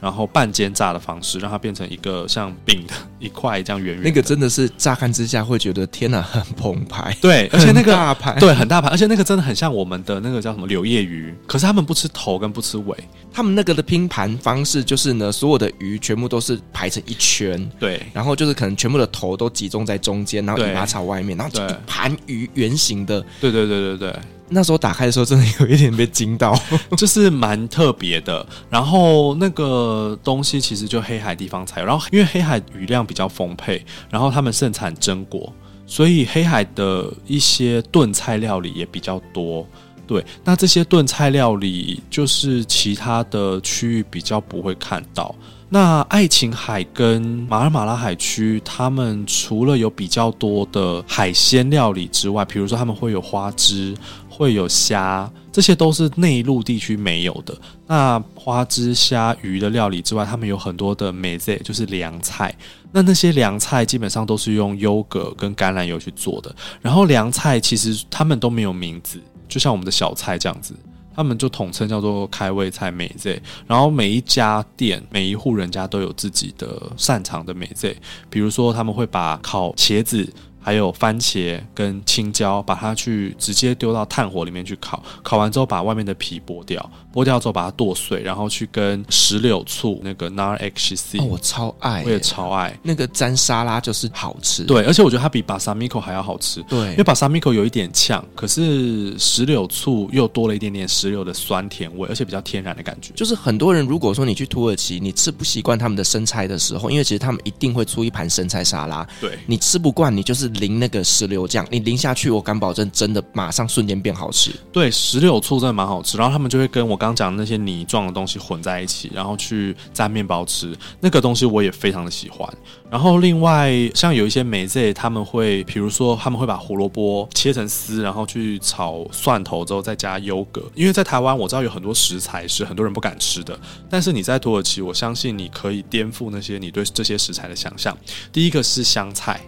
[0.03, 4.03] 然后半煎炸的方式，让它变成一个像饼的一块这样圆圆。
[4.03, 7.15] 那个真的是乍看之下会觉得天哪，很澎湃。
[7.21, 11.33] 对，而且那个大盘，对，很大盘，而且那个真的很像我们的那个叫什么柳叶鱼。
[11.47, 12.97] 可是他们不吃头跟不吃尾，
[13.31, 23.21] 他们那个的拼盘方式就是呢，所有的鱼全部都是排成一圈，对，然后就是可能全部的头都集中在中间，然后尾巴朝外面，然后一盘鱼圆形的。
[23.39, 24.19] 对对对对对。
[24.53, 26.57] 那时候打开的时候，真的有一点被惊到，
[26.95, 28.45] 就是蛮特别的。
[28.69, 31.85] 然后那个东西其实就黑海地方才有。
[31.87, 35.51] 然后因为黑海雨量比较丰沛，然后他们盛产榛果，
[35.85, 39.67] 所以黑海的一些炖菜料理也比较多。
[40.05, 45.33] 对，那这些炖菜料理就是其他的区域比较不会看到。
[45.69, 53.95] 那爱琴海跟马尔马拉海区，他们除了有比较多的海鲜料理之外，比如说他们会有花枝。
[54.35, 57.55] 会有虾，这些都是内陆地区没有的。
[57.85, 62.53] 那花枝、虾、鱼的料理之外，他们有很多的梅菜，就是凉菜。
[62.91, 66.53] 那那些凉菜基本上都是用优格跟橄榄油去做的。
[66.81, 70.73] 然后凉菜其实他们都没有名字，就像我们的小菜这样子，
[71.15, 73.39] 他们就统称叫做开胃菜、美菜。
[73.67, 77.93] 然后每一家店、每一户人家都有自己的擅长的美菜，
[78.31, 80.27] 比如说他们会把烤茄子。
[80.63, 92.79] 还有番茄跟青椒，把它去直接丢到炭火里面去烤，烤完之后把外面的皮剥掉，剥掉之后把它剁碎，然后去跟石榴醋那个 nar ekşisi，哦，我超爱，我也超爱。
[92.81, 103.11] 那个沾沙拉就是好吃，对，而且我觉得它比 balsamico 还要好吃，对，因为 balsamico 有一点呛，可是石榴醋又多了一点点石榴的酸甜味，而且比较天然的感觉。
[103.15, 110.52] 就是很多人如果说你去土耳其，你吃不习惯他们的生菜的时候，因为其实他们一定会出一盘生菜沙拉，对，你吃不惯，你就是。
[110.53, 114.51] 淋那个石榴酱，你淋下去，我敢保证，真的马上瞬间变好吃。
[114.71, 116.17] 对，石榴醋真的蛮好吃。
[116.17, 120.75] 然后他们就会跟我刚刚讲的那些泥状的东西混在一起，然后去沾面包吃。
[120.99, 122.47] 那个东西我也非常的喜欢。
[122.89, 130.61] 然后另外像有一些美式，他们会，比如说他们会把胡萝卜切成丝，然后去炒蒜头之后再加优格。
[130.75, 133.59] 因为在台湾我知道有很多食材是很多人不敢吃的，
[133.89, 137.97] 但是你在土耳其，我相信你可以颠覆那些你对这些食材的想象。
[138.31, 139.41] 第一个是香菜。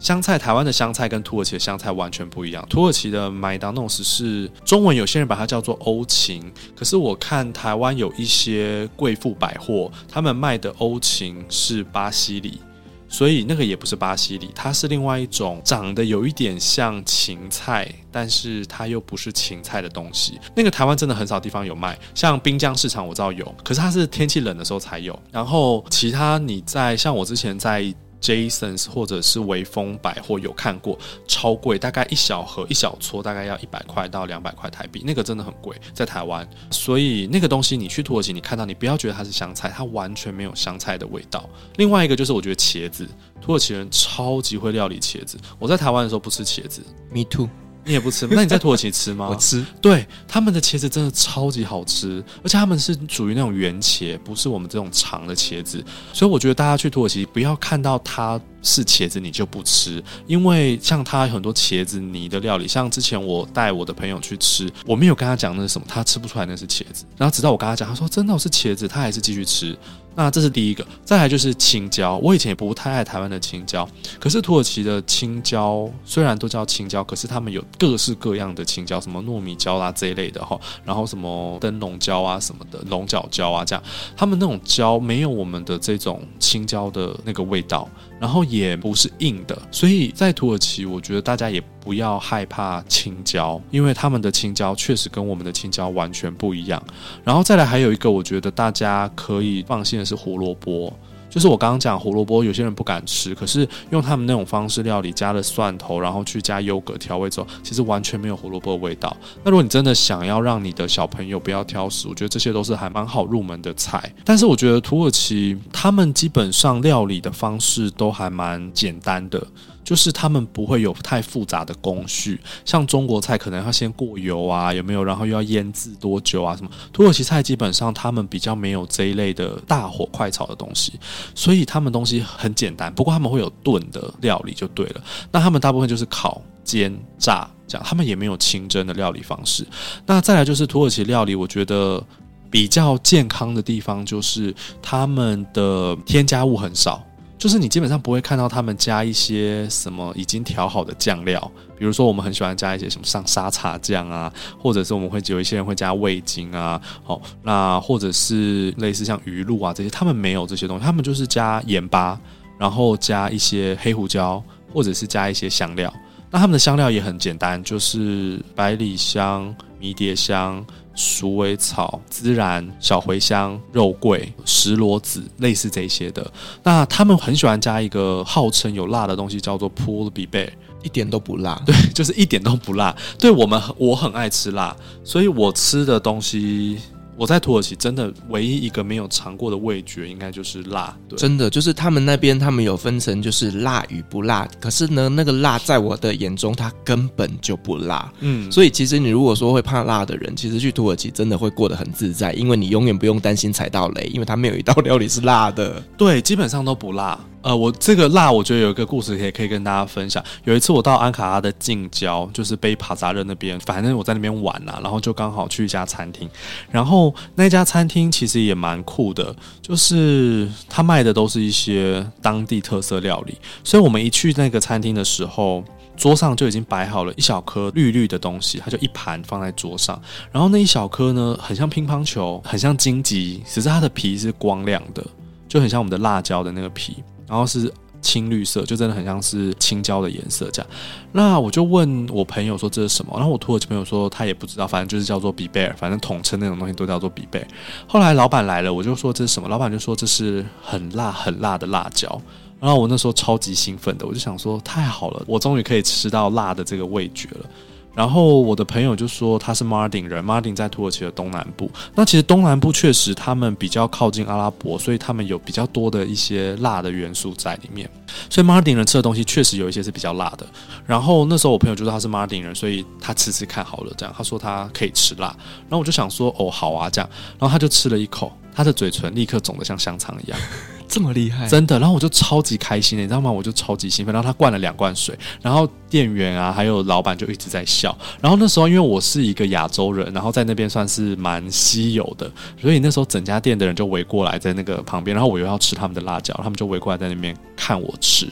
[0.00, 2.64] 香菜，台湾的香菜跟土耳其的香菜完全不一样。
[2.68, 6.42] 土耳其的麦当诺斯是中文，有些人把它叫做欧芹，
[6.76, 12.60] 可是我看台湾有一些贵妇百货，他们卖的欧芹是巴西里，
[13.08, 20.38] 所以那个也不是巴西里，它是另外一种长得有一点像芹菜，但是它又不是芹菜的东西。
[20.54, 25.18] 那个台湾真的很少地方有卖，像滨江市场我知道有，可是它是天气冷的时候才有。
[25.32, 27.94] 然后其他你在像我之前在。
[28.24, 30.98] Jasons 或者是微风百货有看过，
[31.28, 36.48] 超贵，大概一小盒一小撮，大概要一百块到两百块台币，那个真的很贵，在台湾。
[36.70, 41.46] 所以那个东西你去土耳其，你看到你不要觉得它是香菜，它完全没有香菜的味道。
[41.76, 43.06] 另外一个就是我觉得茄子，
[43.42, 45.36] 土耳其人超级会料理茄子。
[45.58, 47.48] 我在台湾的时候不吃茄子，Me too。
[47.84, 49.28] 你也不吃，那你在土耳其吃吗？
[49.30, 49.64] 我吃。
[49.80, 55.84] 对，他们的茄子真的超级好吃，而且他们是属于那种圆茄，不是我们这种长的茄子。
[56.12, 67.04] 所以我觉得大家去土耳其不要看到它是茄子你就不吃，因为像它很多茄子泥的料理，像之前我带我的朋友去吃，我没有跟他讲那是什么，他吃不出来那是茄子。
[67.18, 69.76] 然后直到我跟他讲，他说真的我是茄子，他还是继续吃。
[70.14, 72.16] 那这是第一个，再来就是青椒。
[72.18, 73.88] 我以前也不太爱台湾的青椒，
[74.20, 83.82] 可是土耳其的青椒虽然都叫青椒，可是他们有各式各样的青椒，什么糯米椒啦这一类的哈，然后什么灯笼椒啊什么的，龙角椒啊这样，
[84.16, 87.88] 他们那种椒没有我们的这种青椒的那个味道，
[88.20, 96.82] 然后也不是硬的，所以在土耳其，我觉得大家也不要害怕青椒，因为他们的青椒确实跟我们的青椒完全不一样。
[97.22, 100.92] 然后再来还有一个，我觉得大家可以放心是胡萝卜。
[101.30, 109.16] 就是我刚刚讲胡萝卜，有些人不敢吃，可是用他们那种方式料理，加了蒜头，然后去加优格调味之后，其实完全没有胡萝卜的味道。
[109.42, 114.14] 那如果你真的想要让你的小朋友不要挑食，我觉得这些都是还蛮好入门的菜。
[114.24, 119.44] 但是我觉得土耳其他们基本上料理的方式都还蛮简单的。
[119.84, 125.04] 就是他们不会有太复杂的工序，像中国菜可能要先过油啊，有没有？
[125.04, 126.56] 然后又要腌制多久啊？
[126.56, 126.70] 什么？
[126.92, 130.94] 土耳其菜基本上他们比较没有这一类的大火快炒的东西，
[131.34, 132.92] 所以他们东西很简单。
[132.94, 135.04] 不过他们会有炖的料理就对了。
[135.30, 139.66] 那他们大部分就是烤、煎、炸这样，他们也没有清蒸的料理方式。
[140.06, 142.02] 那再来就是土耳其料理，我觉得
[142.50, 147.04] 比较健康的地方就是他们的添加物很少。
[147.44, 162.18] 就是你基本上不会看到他们加一些什么已经调好的酱料，比如说我们很喜欢加一些什么像沙茶酱啊，或者是我们会有一些人会加味精啊，好，那或者是类似像鱼露啊这些，他们没有这些东西，他们就是加盐巴，
[162.56, 164.42] 然后加一些黑胡椒，
[164.72, 165.92] 或者是加一些香料。
[166.30, 170.64] 那他们的香料也很简单，就是百里香、迷迭香。
[170.94, 176.30] 鼠尾草、孜然、小茴香、肉桂、石螺子，类似这些的。
[176.62, 180.48] 那他们很喜欢加一个号称有辣的东西，叫做 pul biber，
[180.82, 181.60] 一点都不辣。
[181.66, 182.94] 对， 就是一点都不辣。
[183.18, 186.78] 对我们，我很爱吃辣，所以我吃的东西。
[187.16, 190.96] 我在土耳其真的唯一一个没有尝过的味觉，应该就是辣。
[191.08, 194.48] 对，真的就是他们那边，他们有分成就是辣与不辣。
[194.60, 198.12] 可是呢，那个辣在我的眼中，它根本就不辣。
[198.20, 205.80] 嗯，所以其实你如果说会怕辣的人，其实去土耳其真的会过得很自在，因为你永远不用担心踩到雷，因为它没有一道料理是辣的。
[205.96, 207.18] 对，基本上都不辣。
[207.44, 210.24] 呃，我这个辣，我觉得有一个故事可以可以跟大家分享。
[210.44, 216.26] 有一次我到安卡拉的近郊，就是贝帕扎热那边，反正我在那边玩呐、然后就刚好去一家餐厅，
[216.70, 225.62] 然后那家餐厅其实也蛮酷的，就是他卖的都是一些当地特色料理，所以我们一去那个餐厅的时候，
[225.98, 230.00] 桌上就已经摆好了一小颗绿绿的东西，它就一盘放在桌上，
[230.32, 235.04] 然后那一小颗呢，很像乒乓球，很像荆棘，只是它的皮是光亮的，
[235.46, 237.04] 就很像我们的辣椒的那个皮。
[237.34, 237.68] 然后是
[238.00, 240.70] 青绿色，就真的很像是青椒的颜色这样。
[241.10, 243.12] 那我就问我朋友说，这是什么？
[243.16, 247.42] 然后我土耳其朋友说他也不知道，反正就是叫做 biber，反正统称那种东西都叫做 biber。
[247.88, 249.48] 后来老板来了，我就说这是什么？
[249.48, 252.20] 老板就说这是很辣很辣的辣椒。
[252.60, 257.50] 然后我那时候超级兴奋的，我就想说太好了，我终于可以吃到辣的这个味觉了。
[257.94, 261.70] 然后我的朋友就说他是马丁人，马丁在土耳其的东南部。
[261.94, 267.88] 那其实东南部确实他们比较靠近阿拉伯，所以他们有比较多的一些辣的元素在里面。
[268.28, 270.46] 所以马丁人吃的东西确实有一些是比较辣的。
[270.86, 275.28] 然后那时候我朋友就说他是马丁人，所以他吃吃看好了，这样他说他可以吃辣。
[275.68, 280.38] 然后我就想说哦好啊这样，然后他就吃了一口，他的嘴唇立刻肿得像香肠一样。
[280.86, 283.32] 这么厉害，真的，然后我就超级开心的，你知道吗？
[283.32, 284.12] 我就超级兴奋。
[284.12, 287.96] 然后他灌了两罐水，然后店员啊，还有老板就一直在笑。
[288.20, 292.30] 然后那时候因为我是一个亚洲人，然后在那边算是蛮稀有的，
[292.60, 298.28] 所以那时候整家店的人就围过来在那个旁边，然后我又要吃他们的辣椒，他们就围过来在那边看我吃。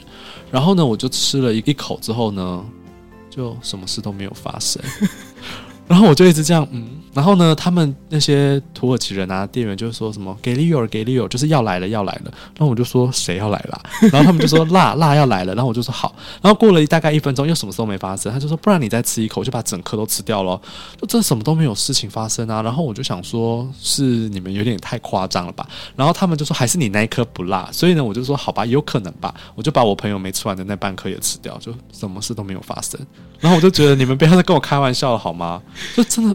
[0.51, 2.64] 然后呢，我就吃了一一口之后呢，
[3.31, 4.81] 就什么事都没有发生。
[5.89, 12.32] 然后我就一直这样，嗯，然后呢，他们那些土耳其人啊，店员就说什么 “geliyor，geliyor”，就是要来了，要来了。
[12.56, 13.82] 然后我就说谁要来了？
[14.10, 15.54] 然后他们就说 辣辣要来了。
[15.54, 16.14] 然后我就说好。
[16.40, 18.32] 然后过了大概一分钟，又什么事都没发生。
[18.32, 20.58] 他就说不然你再吃一口，就把整颗都吃掉了。
[21.00, 22.62] 就这什么都没有事情发生啊。
[22.62, 25.68] 然后我就想说，是你们有点太夸张了吧？
[25.94, 27.68] 然后他们就说还是你那一颗不辣。
[27.72, 29.34] 所以呢，我就说好吧，有可能吧。
[29.54, 32.98] 我就把我朋友没吃完的那半颗也吃掉，就什么事都没有发生。
[33.38, 35.60] 然后我就觉得你们不要再跟我开玩笑了好吗？
[35.94, 36.34] 就真的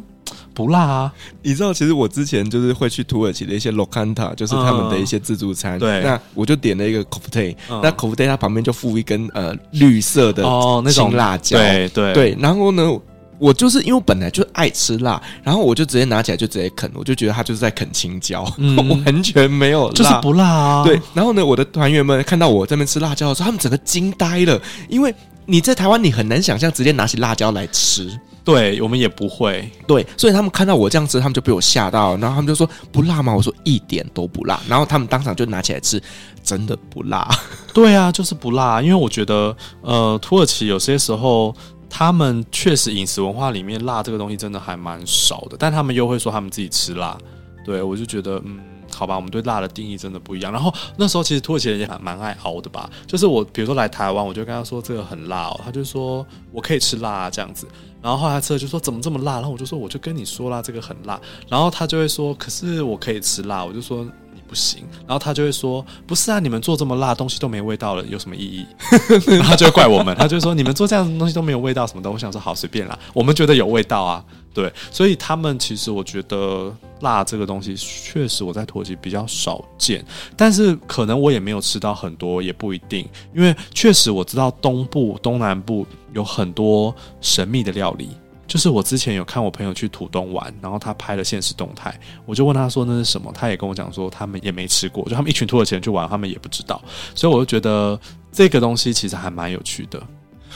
[0.58, 1.14] 不辣啊！
[1.44, 5.78] 你知道，其实我之前就是会去土耳其的一些 lokanta，就是他们的一些自助餐。
[5.78, 11.60] 对，那我就点了一个 kofte，那 kofte 它旁边就附一根呃绿色的哦那种辣椒。
[11.60, 12.92] 对对对，然后呢，
[13.38, 18.42] 我就是因为我本来就爱吃辣，然后我就直接拿起来就直接啃，我就觉得他就是在啃青椒，
[19.06, 20.84] 完全没有辣，就是不辣啊。
[20.84, 25.14] 对，然后呢，我的团员们看到我在那边吃辣椒的时候，他们整个惊呆了，因为
[25.46, 28.10] 你在台湾你很难想象直接拿起辣椒来吃。
[28.48, 33.36] 对，我们也不会，对，所以他们看到我这样吃，他们就被我吓到，然后他们就说不辣吗？
[33.36, 36.02] 我说一点都不辣，然后他们当场就拿起来吃，
[36.42, 37.28] 真的不辣。
[37.76, 41.54] 对啊，就是不辣，因为我觉得，呃，土耳其有些时候
[41.90, 47.18] 他们确实饮食文化里面辣这个东西真的还蛮少的，但他们又会说他们自己吃辣，
[47.66, 48.62] 对，我就觉得，嗯，
[48.96, 50.54] 好吧，我们对辣的定义真的不一样。
[50.54, 57.68] 然后那时候其实土耳其人也蛮蛮爱熬的吧，就是我比如说来台湾，我就跟他说这个很辣哦，他就说我可以吃辣啊，这样子。
[58.02, 59.34] 然后后来吃了就说怎么这么辣？
[59.36, 61.20] 然后我就说我就跟你说啦，这个很辣。
[61.50, 64.84] 然后他就会说可是我可以吃辣，我就说你不行。
[65.06, 68.66] 然后他就会说不是啊，你们做这么辣东西都没味道了，有什么意义？
[69.38, 72.10] 然后就会怪我们，他就说你们做这样的东西都没有味道什么的。
[72.12, 74.24] 我想说好随便啦，我们觉得有味道啊。
[74.58, 80.04] 对，所以他们其实我觉得辣这个东西确实我在土耳其比较少见，
[80.36, 86.92] 但是可能我也没有吃到很多，也不一定，因为确实我知道东部、东南部有很多
[87.22, 88.10] 神秘的料理。
[88.48, 91.96] 就是我之前有看我朋友去土东玩，然后他拍了现实动态，
[92.26, 96.82] 我就问他说那是什么，他也跟我讲说他们也没吃过，就他们一群土耳其人去玩，他们也不知道，
[97.14, 98.00] 所以我就觉得
[98.32, 100.02] 这个东西其实还蛮有趣的。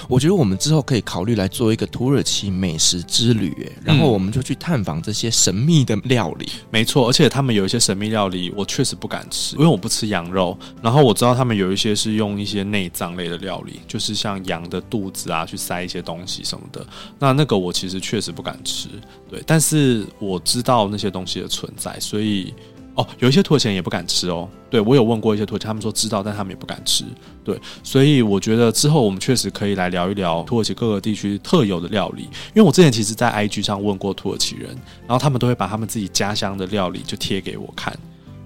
[0.08, 6.50] 我觉得我们之后可以考虑来做一个土耳其美食之旅，然后我们就去探访这些神秘的料理。
[6.70, 10.58] 没错，而且他们有一些神秘料理，我确实不敢吃，因为我不吃羊肉。
[10.82, 16.86] 然后我知道他们有一些是用一些内脏类的料理，就是像羊的肚子啊，去塞一些东西什么的。
[17.20, 18.88] 那那个我其实确实不敢吃，
[19.30, 19.42] 对。
[19.46, 22.54] 但是我知道那些东西的存在，所以。
[23.02, 24.47] 哦，有一些土耳其人也不敢吃哦。
[24.70, 27.04] 对，我有问过一些土耳其，他们说知道，但他们也不敢吃。
[27.43, 32.24] 对，所以我觉得之后我们确实可以来聊一聊土耳其各个地区特有的料理。
[32.24, 34.70] 因为我之前其实，在 IG 上问过土耳其人，
[35.08, 37.97] 然后他们都会把他们自己家乡的料理就贴给我看。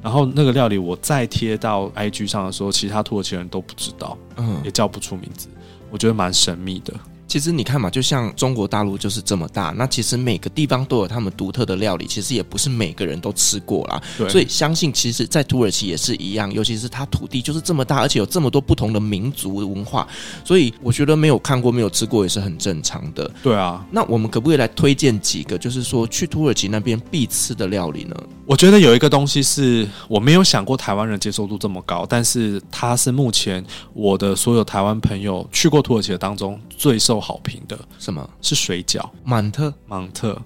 [0.02, 5.48] 然后那个料理我再贴到 IG 上的时候，其他土耳其人都不知道，嗯，也叫不出名字。
[5.92, 6.94] 我觉得蛮神秘的。
[7.36, 14.02] 其实你看嘛，就像中国大陆就是这么大，那其实每个地方都有他们独特的料理，其实也不是每个人都吃过啦。
[14.18, 20.08] 对，所以相信其实，在土耳其也是一样，尤其是它土地就是这么大，而且有这么多不同的民族文化，
[20.46, 23.30] 所以我觉得没有看过、没有吃过也是很正常的。
[23.44, 28.16] 对啊，那我们可不可以来推荐几个，就是说去土耳其那边必吃的料理呢？
[28.46, 33.62] 我觉得有一个东西是我没有想过台湾人接受度这么高，但是它是目前
[33.92, 37.76] 我的所有台湾朋友去过土耳其的当中最受好评的。
[37.98, 38.30] 什么？
[38.40, 39.10] 是水饺？
[39.24, 39.74] 芒特？
[39.88, 40.40] 芒特？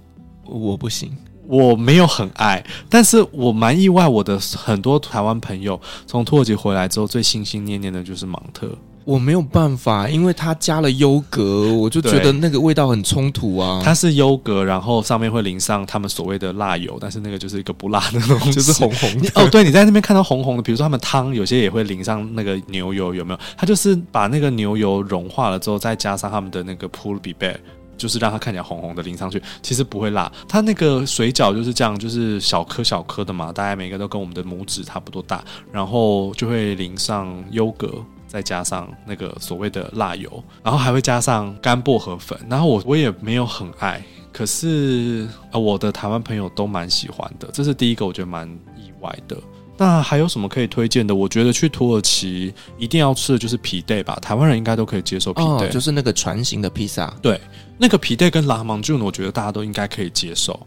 [0.46, 1.16] 我不行，
[1.46, 8.74] 我没有很爱，但是我蛮意外，我的很多台湾朋友从土耳其回来之后，最心心念念的就是芒特。
[9.06, 13.82] 我没有办法，因为它加了优格，我就觉得那个味道很冲突啊。
[13.84, 19.32] 它是优格，然后上面会淋上他们所谓的辣油，但是那个就是一个不辣的东西，就是红红的。
[19.34, 23.40] 哦，对，你在那边看到红红的，比如说他们汤有些也会淋上那个牛油，有没有？
[23.58, 27.56] 它就是把那个牛油融化了之后，再加上他们的那个 pul biber，
[27.98, 30.32] 就是让它看起来红红的淋上去，其实不会辣。
[30.48, 37.92] 它那个水饺就是这样，就是小颗小颗的嘛，大概每个都跟我们的拇指差不多大，然后就会淋上优格。
[38.30, 44.02] 再加上那个所谓的辣油，然后还会加上干薄荷粉，然后我我也没有很爱，
[44.32, 49.36] 可是呃我的台湾朋友都蛮喜欢的，这是第一个我觉得蛮意外的。
[49.76, 51.16] 那还有什么可以推荐的？
[51.16, 57.14] 我觉得去土耳其一定要吃的就是皮带吧，台湾人应该都可以接受皮带，哦，就是那个船形的披萨。
[57.22, 57.40] 对，
[57.78, 60.60] 那个皮带跟拉芒珠呢，我觉得大家都应该可以接受。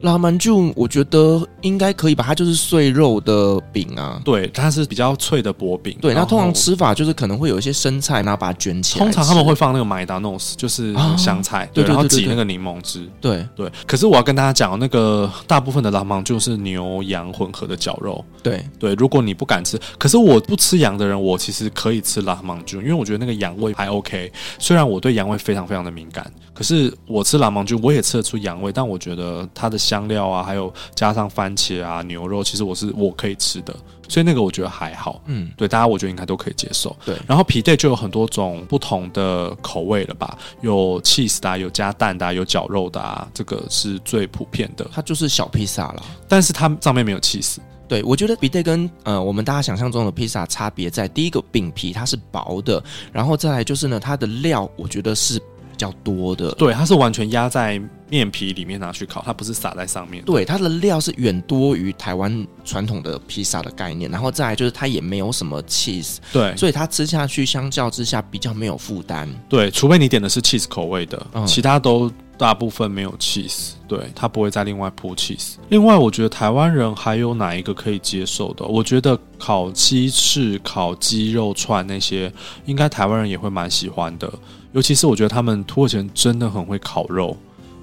[0.00, 5.96] 拉曼就我觉得应该可以吧，它就是碎肉的饼啊，对，它是比较脆的薄饼。
[6.00, 9.04] 对，那通常吃法就是可能会有一些生菜，然后把它卷起来。
[9.04, 13.06] 通常他们会放那个麦达诺斯，就是香菜，对，然后挤那个柠檬汁。
[13.20, 13.70] 对对。
[13.86, 18.24] 可是我要跟大家讲，那个大部分的拉曼就是牛羊混合的绞肉。
[18.42, 24.32] 对对，如果你不敢吃，可是我不吃羊的人，我其实可以吃拉曼菌，因为我觉得那个羊味还 OK。
[24.58, 30.72] 虽然我对羊味非常非常的敏感，可是我吃拉曼菌我也吃得出羊味，但我觉得它的香料啊，还有。
[30.94, 33.74] 加上番茄啊，牛肉，其实我是我可以吃的，
[34.06, 35.20] 所以那个我觉得还好。
[35.26, 36.94] 嗯，对，大家我觉得应该都可以接受。
[37.04, 40.36] 对，然后皮带就有很多种不同的口味了吧？
[40.60, 44.86] 有 cheese 的啊，有加蛋的啊，有绞肉的啊，这个是最普遍的。
[44.92, 47.56] 它就是小披萨了，但是它上面没有 cheese。
[47.88, 52.82] 对，我觉得皮带跟呃我们大家想象中的披萨差别在第一个饼皮它是薄的，
[53.12, 55.40] 然后再来就是呢它的料我觉得是。
[55.80, 60.22] 比较多的，对，它是完全压在面皮里面拿去烤，它不是撒在上面。
[60.26, 69.26] 对，它的料是远多于台湾传统的披萨的概念，然后再来就是它也没有什么 cheese，对，所以它吃下去相较之下比较没有负担。
[69.48, 75.54] 对，除非你点的是 cheese 口味的，嗯、其他都大部分没有 cheese，对，它不会再另外铺 cheese。
[75.70, 78.66] 另外，我觉得台湾人还有哪一个可以接受的？
[78.66, 82.30] 我觉得烤鸡翅、烤鸡肉串那些，
[82.66, 84.30] 应该台湾人也会蛮喜欢的。
[84.72, 87.36] 尤其是我觉得他们土耳其人真的很会烤肉，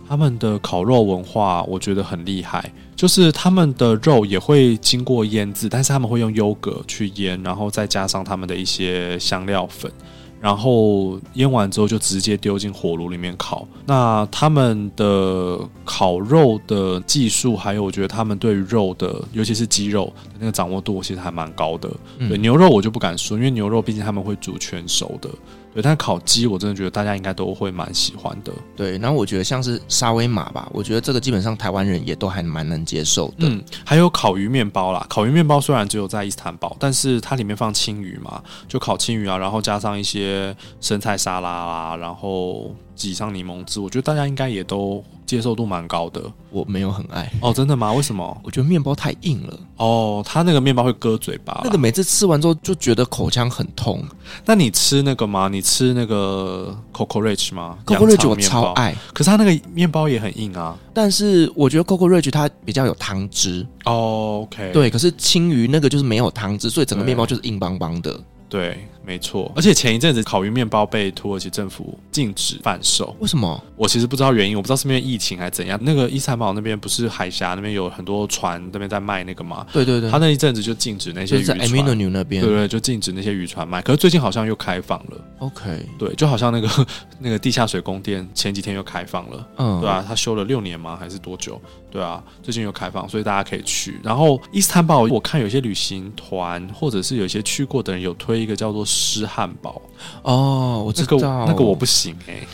[0.07, 9.91] 他们的烤肉文化我觉得很厉害，就是他们的肉也会经过腌制，但是他们会用优格去腌，然后再加上他们的一些香料粉，
[10.39, 13.67] 然后腌完之后就直接丢进火炉里面烤。
[13.85, 21.89] 那他们的烤肉的技术，还有我觉得他们对于肉的，尤其是鸡肉的那个掌握度，其实还蛮高的。
[22.17, 25.29] 对，牛肉我就不敢说，因为牛肉毕竟他们会煮全熟的。
[25.73, 28.51] 对，但烤鸡我真的觉得大家应该都会蛮喜欢的。
[28.75, 33.47] 对，然后我觉得像是沙威玛吧，我觉得这个基本上台湾人也都还蛮能接受的。
[33.47, 45.01] 嗯，还有烤鱼面包啦，烤鱼面包虽然只有在伊斯坦堡，但是它里面放青鱼嘛，就烤青鱼啊，然后加上一些生菜沙拉啦，然后挤上柠檬汁，我觉得大家应该也都。
[45.27, 47.91] 接受度蛮高的，我没有很爱哦，真的吗？
[47.91, 48.41] 为什么？
[48.45, 54.01] 我觉得面包太硬了哦，它那个面包会割嘴巴，那个每次吃完之后就觉得口腔很痛。
[54.45, 55.49] 那你吃那个吗？
[55.51, 60.77] 你吃那个 Coco-Rich 吗？Coco-Rich 我超爱，可是它那个面包也很硬啊。
[60.93, 64.89] 但是我觉得 Coco-Rich 它比较有汤汁哦，OK，对。
[64.89, 68.17] 可是青鱼那个就是没有汤汁，所以整个面包就是硬邦邦的。
[68.47, 69.49] 对，没错。
[69.55, 73.63] 而且前一阵子烤鱼面包被土耳其政府禁止贩售，为什么？
[73.77, 75.79] 我其实不知道原因，我不知道是因为疫情还是怎样。
[75.81, 79.65] 那个伊斯坦堡那边不是海峡那边有很多船那边在卖那个吗？
[79.71, 81.57] 对对对，他那一阵子就禁止那些渔船。
[81.57, 83.81] 在 Aminu 那边，对，对对，就禁止那些渔船卖。
[83.81, 85.21] 可是最近好像又开放了。
[85.39, 86.87] OK，对，就好像那个
[87.19, 89.47] 那个地下水宫殿前几天又开放了。
[89.57, 90.97] 嗯，对啊，他修了六年吗？
[90.99, 91.61] 还是多久？
[91.89, 93.99] 对啊，最近又开放，所以大家可以去。
[94.03, 99.81] 然后伊斯坦堡，我看有些旅行团或者是有些去过的人有推一个叫做湿汉堡。
[100.23, 102.47] 哦，我知道，那个，那个我不行哎、欸，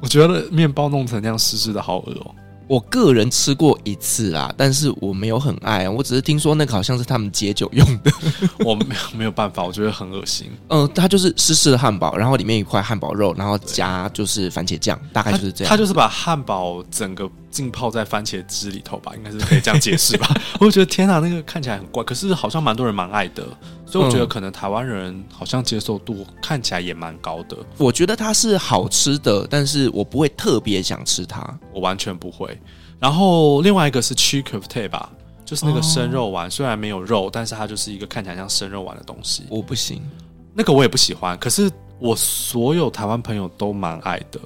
[0.00, 2.34] 我觉得面包弄成那样湿湿的好恶哦、喔。
[2.68, 8.10] 我个人吃过一次啦，但是我没有很爱，我只是听说那个好像是他们解酒用的，
[8.66, 10.50] 我没有没有办法，我觉得很恶心。
[10.68, 15.70] 嗯，它就是湿湿的汉堡，然后里面一块汉堡肉，然后加就是番茄酱，大概就是这样。
[15.70, 20.28] 它就是把汉堡整个浸泡在番茄汁里头吧，应该是可以这样解释吧。
[20.60, 23.42] 我就觉得天哪，那个看起来很怪，可是好像蛮多人蛮爱的。
[23.86, 27.56] 所以我觉得可能台湾人好像接受度看起来也蛮高的。
[27.78, 31.42] 我觉得它是好吃的，但是我不会特别想吃它，
[31.72, 32.60] 我完全不会。
[33.00, 35.10] 然后另外一个是 cheese köfte 吧，
[35.46, 39.44] 就是那个生肉丸，虽然没有肉，但是它就是一个看起来像生肉丸的东西。
[39.48, 40.02] 我不行，
[40.52, 41.38] 那个我也不喜欢。
[41.38, 44.38] 可是我所有台湾朋友都蛮爱的。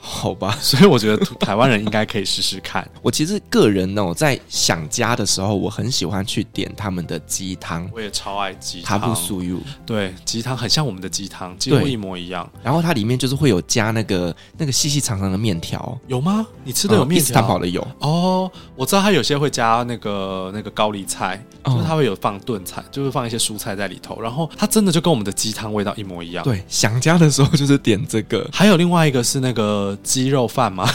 [0.00, 2.88] 好吧， 所以我觉得台湾人应该可以试试看。
[3.02, 7.88] 我其实个人呢，我在想家的时候，我很喜欢去点他们的鸡汤。
[7.92, 12.48] 我也超爱鸡汤，它不属于对鸡汤，很像我们的鸡汤，几乎一模一样。
[12.62, 16.46] 然后它里面就是会有加那个那个细细长长的面条，有吗？
[16.64, 17.22] 你吃的有面条？
[17.22, 18.50] 伊斯坦堡的有哦。
[18.76, 24.20] 我知道它有些会加那个那个高丽菜，就是它会有放炖菜，就是放一些蔬菜在里头。
[24.20, 26.44] 然后它真的就跟我们的鸡汤味道一模一样。
[26.44, 28.48] 对，想家的时候就是点这个。
[28.52, 30.88] 还有另外一个是那个鸡肉饭吗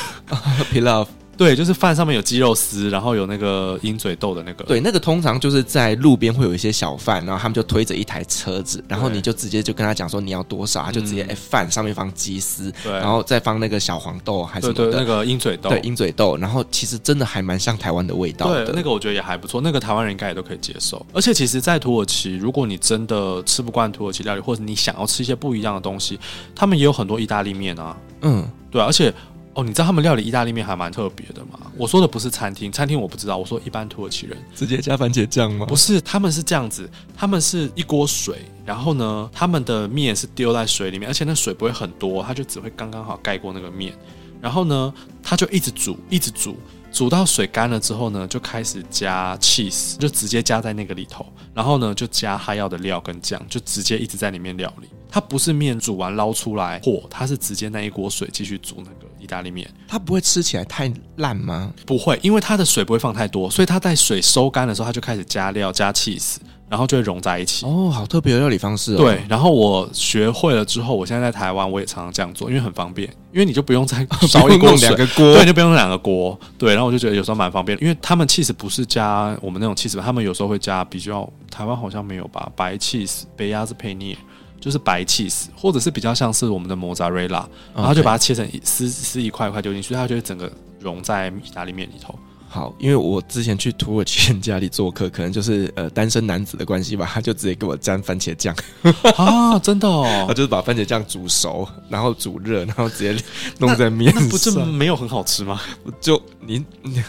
[0.72, 4.64] ？Pilaf 对，就是饭上面有鸡肉丝，然后有那个鹰嘴豆的那个。
[4.66, 18.66] 对，那个通常就是在路边会有一些小贩，然后他们就推着一台车子，然后你就直接就跟他讲说你要多少，他就直接哎饭上面放鸡丝，对，然后再放那个小黄豆还是什么的，那个鹰嘴豆，对鹰嘴豆，然后其实真的还蛮像台湾的味道的。
[18.66, 21.04] 对，那个我觉得也还不错，那个台湾人应该也都可以接受。
[21.14, 26.20] 而且其实，在土耳其，如果你真的吃不惯土耳其料理，或者你想要吃一些不一样的东西，
[26.56, 27.98] 他们也有很多意大利面啊。
[28.22, 29.14] 嗯，对啊，而且。
[29.56, 31.60] 哦，你知道他们料理意大利面还蛮特别的吗？
[31.78, 33.38] 我说的不是餐厅，餐厅我不知道。
[33.38, 35.66] 我说一般土耳其人直接加番茄酱吗？
[35.68, 43.94] 不是，他们是这样子，他们是一锅水，然后呢，他们的面是丢在水里面，而且那水不会很多，它就只会刚刚好盖过那个面，
[44.42, 46.58] 然后呢，他就一直煮，一直煮。
[46.92, 54.88] 煮到水干了之后呢，就开始加 cheese，就直接加在那个里头，然后呢，就加他要的料跟酱，就直接一直在里面料理。
[55.10, 59.70] 它不是面煮完捞出来和，它是直接那一锅水继续煮那个意大利面。
[59.88, 61.72] 它不会吃起来太烂吗？
[61.86, 66.36] 不会，因为它的水不会放太多，所以它在水收干的时候，它就开始加料加 cheese。
[66.70, 68.98] 然后就会融在一起哦，好特别的料理方式哦。
[68.98, 73.98] 对，然后我学会了之后，我现在在台湾我也常常这样做，因为很方便，因为你就不用再
[74.28, 76.72] 烧一锅 两个锅，对，就不用两个锅，对。
[76.74, 84.18] 然后我就觉得有时候蛮方便，因为他们 cheese 不是加我们那种 cheese，，他们有时候会加比较台湾好像没有吧，白 cheese，、白鸭子佩涅，
[84.64, 87.46] 就是白起司，或者是比较像是我们的莫扎瑞拉，
[87.76, 90.50] 然后就把它切成一丝丝一块一块丢进去，它就会整个
[90.80, 92.18] 融在意大利面里头。
[92.54, 98.56] 好，因为我之前去土耳其人家里做客，可能就是呃单身男子的关系吧，他就直接给我沾番茄酱
[99.18, 103.20] 啊，真的哦， 他就是把番茄酱煮熟，然后煮热，然后直接
[103.58, 105.60] 弄在面上，那不是没有很好吃吗？
[106.00, 106.64] 就你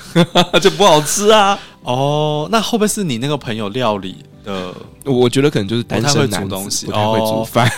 [0.62, 1.58] 就不好吃啊？
[1.82, 4.74] 哦，那会不会是你那个朋友料理的？
[5.04, 7.70] 我觉得可能就是单身男子，不太会煮东西，不太会煮饭。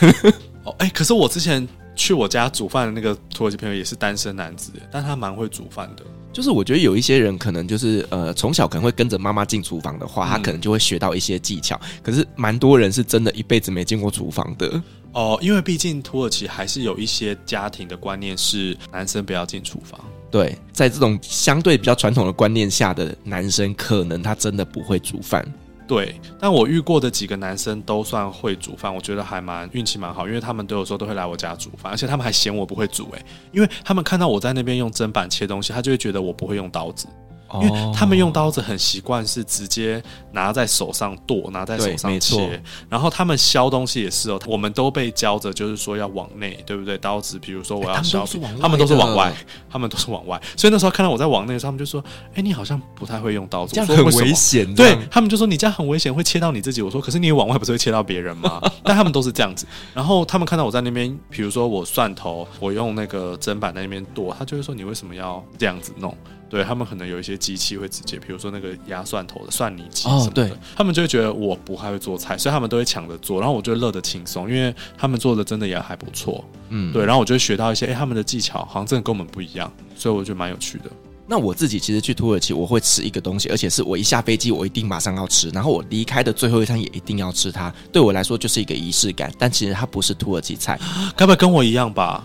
[0.63, 6.05] 哦，哎、欸，可是我之前去我家煮饭的那个土耳其朋友也是单身男子，但他蛮会煮饭的。
[6.37, 11.81] 就是我觉得有一些人可能就是呃从小可能会跟着妈妈进厨房的话，他可能就会学到一些技巧。
[12.03, 14.83] 可是蛮多人是真的一辈子没进过厨房的
[15.13, 19.99] 哦，因为毕竟土耳其还是有一些家庭的观念是男生不要进厨房。
[20.31, 25.43] 对，在这种相对比较传统的观念下的男生，可能他真的不会煮饭。
[25.87, 37.07] 对，但我遇过的几个男生都算会煮饭，我觉得还蛮运气蛮好，因为他们都有时候都会来我家煮饭，而且他们还嫌我不会煮，诶，因为他们看到我在那边用砧板切东西，他就会觉得我不会用刀子。
[37.55, 46.99] 因为他们用刀子很习惯是直接拿在手上剁，拿在手上切，然后他们削东西也是哦，我们都被教着就是说要往内，对不对？
[46.99, 48.25] 刀子，比如说我要削，
[48.61, 49.33] 他们都是往外，
[49.71, 52.03] 他们都是往外，所以那时候看到我在往内的时候，他们就说
[52.35, 59.67] ：“哎，你好像不太会用刀子，这样很危险。”对，他们就说：“你这样很危险，会切到你自己。”我说：“可是你往外不是会切到别人吗？” 但他们都是这样子。
[59.95, 66.17] 然后他们看到我在那边，比如说我蒜头，我用那个砧板在那边剁，他就会说：“你为什么要这样子弄？”
[66.49, 80.85] 对，他们可能有一些机器会直接，比如说那个压蒜头的蒜泥机什么的，哦、对，他们就会觉得我不太会做菜，所以他们都会抢着做，然后我就乐得轻松，因为他们做的真的也还不错，嗯，对，然后我就会学到一些，哎，他们的技巧好像真的跟我们不一样，所以我觉得蛮有趣的。
[81.29, 90.79] 那我自己其实去土耳其，我会吃一个东西，而且是我一下飞机我一定马上要吃，然后我离开的最后一餐也一定要吃它，对我来说就是一个仪式感，但其实它不是土耳其菜，
[91.17, 92.25] 该不会跟我一样吧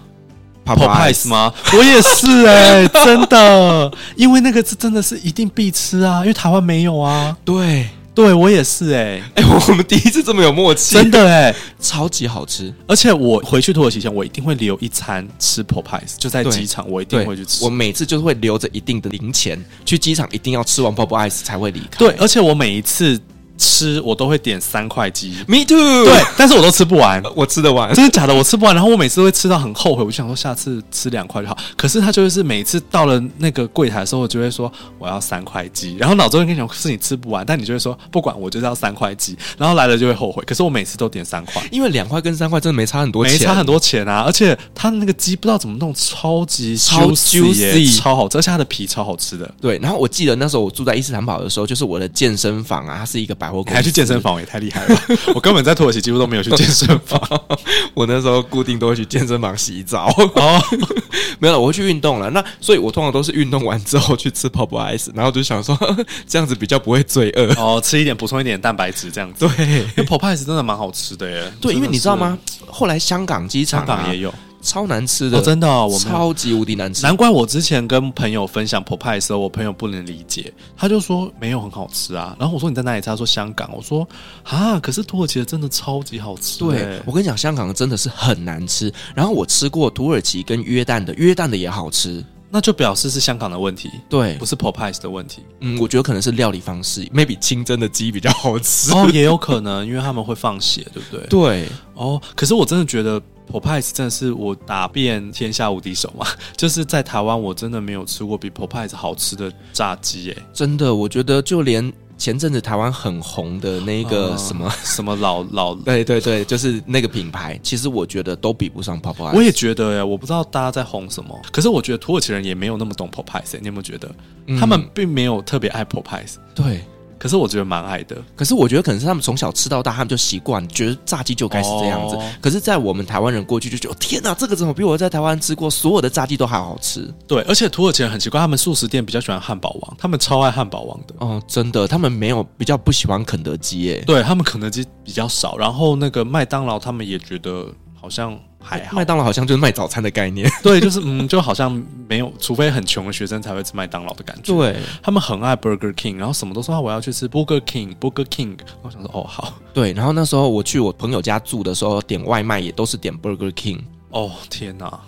[0.66, 1.54] ？Popeyes 吗？
[1.74, 7.36] 我也是哎、欸，真的，因为那个是真的是一定必吃啊，因为台湾没有啊。
[7.44, 12.74] 对，对我也是哎、欸，哎、欸，我们第一次这么有默契，真的哎、欸，超级好吃。
[12.88, 17.64] 而且我回去土耳其前，我一定会留一餐吃 Popeyes，就在机场，我一定会去吃。
[17.66, 21.98] 我每次就是会留着一定的零钱，去机场一定要吃完 Popeyes 才会离开。
[21.98, 23.20] 对，而且我每一次。
[23.62, 25.78] 吃我都会点三块鸡，Me too。
[26.04, 28.34] 对，但是我都吃不完， 我吃得完，真的假的？
[28.34, 31.56] 我吃不完，然后我每次都会吃到很后悔，我就想说下次吃两块就好。
[31.78, 40.44] 可是他就是每次到了那个柜台的时候，我就会说我要三块鸡，然后脑中会跟你讲是你吃不完，但你就会说不管我就是要三块鸡，然后来了就会后悔。
[40.46, 44.24] 可是我每次都点三块，因为两块跟三块真的没差很多钱，没差很多钱啊！
[44.26, 49.52] 而且他的那个鸡不知道怎么弄，超级 juicy，超好吃，而且它的皮超好吃的。
[49.62, 54.32] 对，然后我记得那时候我住在伊斯坦堡的时候，就是我的健身房啊，它是一一个百货公司，还去健身房。
[54.40, 55.02] 也太厉害了！
[55.36, 57.22] 我根本在土耳其几乎都没有去健身房，
[57.94, 60.08] 我那时候固定都会去健身房洗澡。
[60.36, 60.64] 哦，
[61.38, 62.30] 没有了，我会去运动了。
[62.30, 65.78] 那所以，我通常都是运动完之后去吃 Popeyes，然后就想说
[66.26, 69.48] 这样子比较不会罪恶哦，吃一点补充一点蛋白质这样子。
[69.48, 71.54] 对，因为 Popeyes 真的蛮好吃的耶。
[71.60, 72.38] 对，因为你知道吗？
[72.68, 74.34] 后来香港机场、也有。
[74.62, 77.02] 超难吃的，哦、真的、哦，我超级无敌难吃。
[77.04, 82.36] 难怪我之前跟朋友分享 Popeyes 的时候，我朋友不能理解，他就说没有很好吃啊。
[82.40, 83.08] 然后我说你在哪里吃？
[83.08, 83.70] 他说香港。
[83.74, 84.08] 我说
[84.44, 86.60] 啊，可是土耳其的真的超级好吃。
[86.60, 88.94] 对，我跟你讲，香港的真的是很难吃。
[89.16, 92.24] 然后我吃过土耳其跟约旦的，约旦的也好吃。
[92.54, 95.42] 那就表示是香港的问题，对，不是 Popeyes 的问题。
[95.62, 101.28] 嗯，我觉得可能是料理方式，maybe 清蒸的鸡比较好吃哦，也有可能，因为他们会放血，对不对？
[101.32, 106.26] 对，哦，可是我真的觉得 Popeyes 真的是我打遍天下无敌手嘛，
[106.58, 111.92] 就是在台湾我真的没有吃过比 Popeyes 好吃的炸鸡耶，真的，我觉得就连。
[112.18, 119.36] 前阵子台湾很红的那个什么、呃、什么老老， 对对对，就是那个品牌，其实我觉得都比不上 Popeyes。
[119.36, 124.08] 我也觉得呀，我不知道大家在红什么，可是我觉得土耳其人也没有那么懂 Popeyes，你有没有觉得？
[124.46, 126.36] 嗯、他们并没有特别爱 Popeyes。
[126.54, 126.84] 对。
[127.22, 132.16] 可是我觉得蛮爱的，可是我觉得可能是他们从小吃到大，他们就习惯，觉得炸鸡就该是这样子。
[132.16, 137.14] 哦、可是，在我们台湾人过去就觉得，天哪，这个怎么比我在台湾吃过所有的炸鸡都还好吃？
[137.28, 141.14] 对，而且土耳其人很奇怪，他们素食店比较喜欢汉堡王，他们超爱汉堡王的。
[141.20, 144.04] 哦，真的，他们没有比较不喜欢肯德基耶。
[144.08, 148.36] 对，他们肯德基比较少，然后那个麦当劳他们也觉得好像。
[148.62, 151.72] 还好，麦当劳好像就是卖早餐的概念， 对，就是嗯，就好像
[152.08, 154.54] 没有，除非很穷的学生才会吃麦当劳的感觉。
[154.54, 158.58] 对，他们很爱 Burger King，然后什么都说我要去吃 Burger King，Burger King。
[158.82, 163.80] 我想说哦好，对，然后那时候我去我朋友家住的时候，点外卖也都是点 Burger King。
[164.12, 165.00] 哦天哪！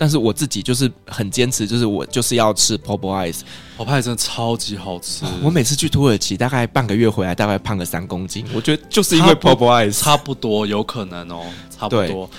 [0.00, 5.24] 但是我自己就是很坚持，就是我就是要吃 Popeyes，Popeyes 真的超级好吃。
[5.42, 8.44] 我每次去土耳其，大概半个月回来，大概胖个三公斤。
[8.54, 12.30] 我觉得就是因为 Popeyes，差不多有可能哦，差不多。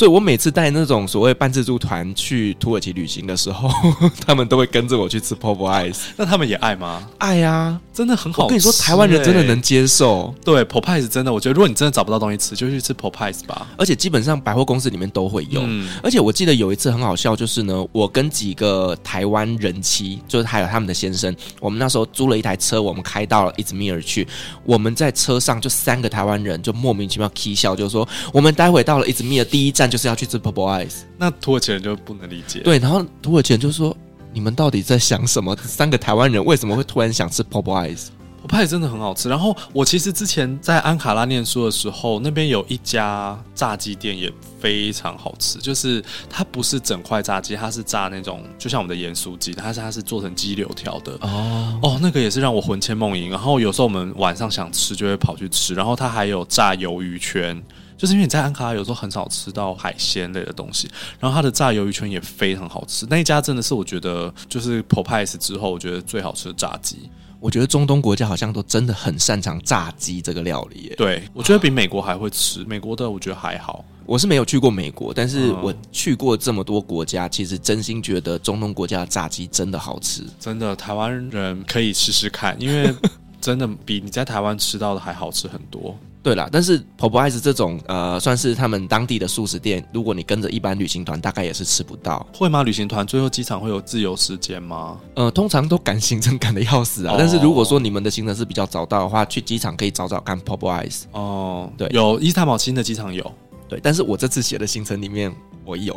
[0.00, 3.68] 所以，我每次带那种所谓半自助团去土耳其旅行的时候，
[4.26, 5.98] 他们都会跟着我去吃 Popeyes。
[6.16, 7.06] 那他们也爱吗？
[7.18, 8.44] 爱呀、啊，真的很好吃。
[8.44, 10.34] 我跟你说，台湾人真的能接受。
[10.42, 13.66] 对，Popeyes 真的，我觉得如果你真的找不到东西吃，就去吃 Popeyes 吧。
[13.76, 15.60] 而且基本上百货公司里面都会有。
[15.62, 24.26] 嗯、而且我记得有一次很好笑，就是呢，我跟几个台湾人妻，就是还有他们的先生，我们那时候租了一台车，我们开到了伊兹密尔去。
[24.64, 29.89] 我们在车上就三个台湾人，就莫名其妙 k 笑，就是说我们待会到了伊兹密尔第一站。
[29.90, 32.60] 就是要去吃 Popeyes，那土耳其人就不能理解。
[32.60, 33.94] 对，然后土耳其人就说
[34.32, 35.56] ：“你们到底在想什么？
[35.56, 39.28] 三个台湾人为什么会突然想吃 Popeyes？Popeyes 真的很好吃。
[39.28, 45.58] 然后我其实之前在安卡拉念书的时候，那边有一家炸鸡店也非常好吃。
[45.58, 51.12] 就是它不是整块炸鸡，它是炸那种就像我们的盐酥鸡，它是它是做成鸡柳条的。
[51.20, 53.28] 哦哦，那个也是让我魂牵梦萦。
[53.28, 55.74] 然后有时候我们晚上想吃，就会跑去吃。
[55.74, 57.62] 然后它还有炸鱿鱼圈。
[58.00, 60.88] 就是因为你在安卡拉有时候很少吃到海鲜类的东西，
[61.18, 63.06] 然后它的炸鱿鱼圈也非常好吃。
[63.10, 67.10] 那一家真的是我觉得就是 Popeyes 之后，我觉得最好吃的炸鸡。
[67.40, 70.94] 我觉得中东国家好像都真的很擅长炸鸡这个料理耶。
[70.96, 72.64] 对，我觉得比美国还会吃。
[72.64, 73.84] 美国的我觉得还好。
[74.06, 80.24] 我是没有去过美国，但是我去过这么多国家，其实真心觉得中东国家的炸鸡真的好吃。
[80.38, 82.94] 真的，台湾人可以试试看，因为
[83.42, 85.94] 真的比你在台湾吃到的还好吃很多。
[86.22, 92.26] 对啦，但是 Popeyes 这种呃，算是他们当地的素食店，如果你跟着一般旅行团，大概也是吃不到。
[92.34, 92.62] 会吗？
[92.62, 94.98] 旅行团最后机场会有自由时间吗？
[95.14, 97.14] 呃，通常都赶行程赶得要死啊。
[97.14, 101.04] 哦、但是如果说你们的行程是比较早到的话，去机场可以找找看 Popeyes。
[101.12, 103.32] 哦，对，有伊斯坦堡新的机场有。
[103.68, 105.34] 对，但是我这次写的行程里面。
[105.70, 105.94] 我有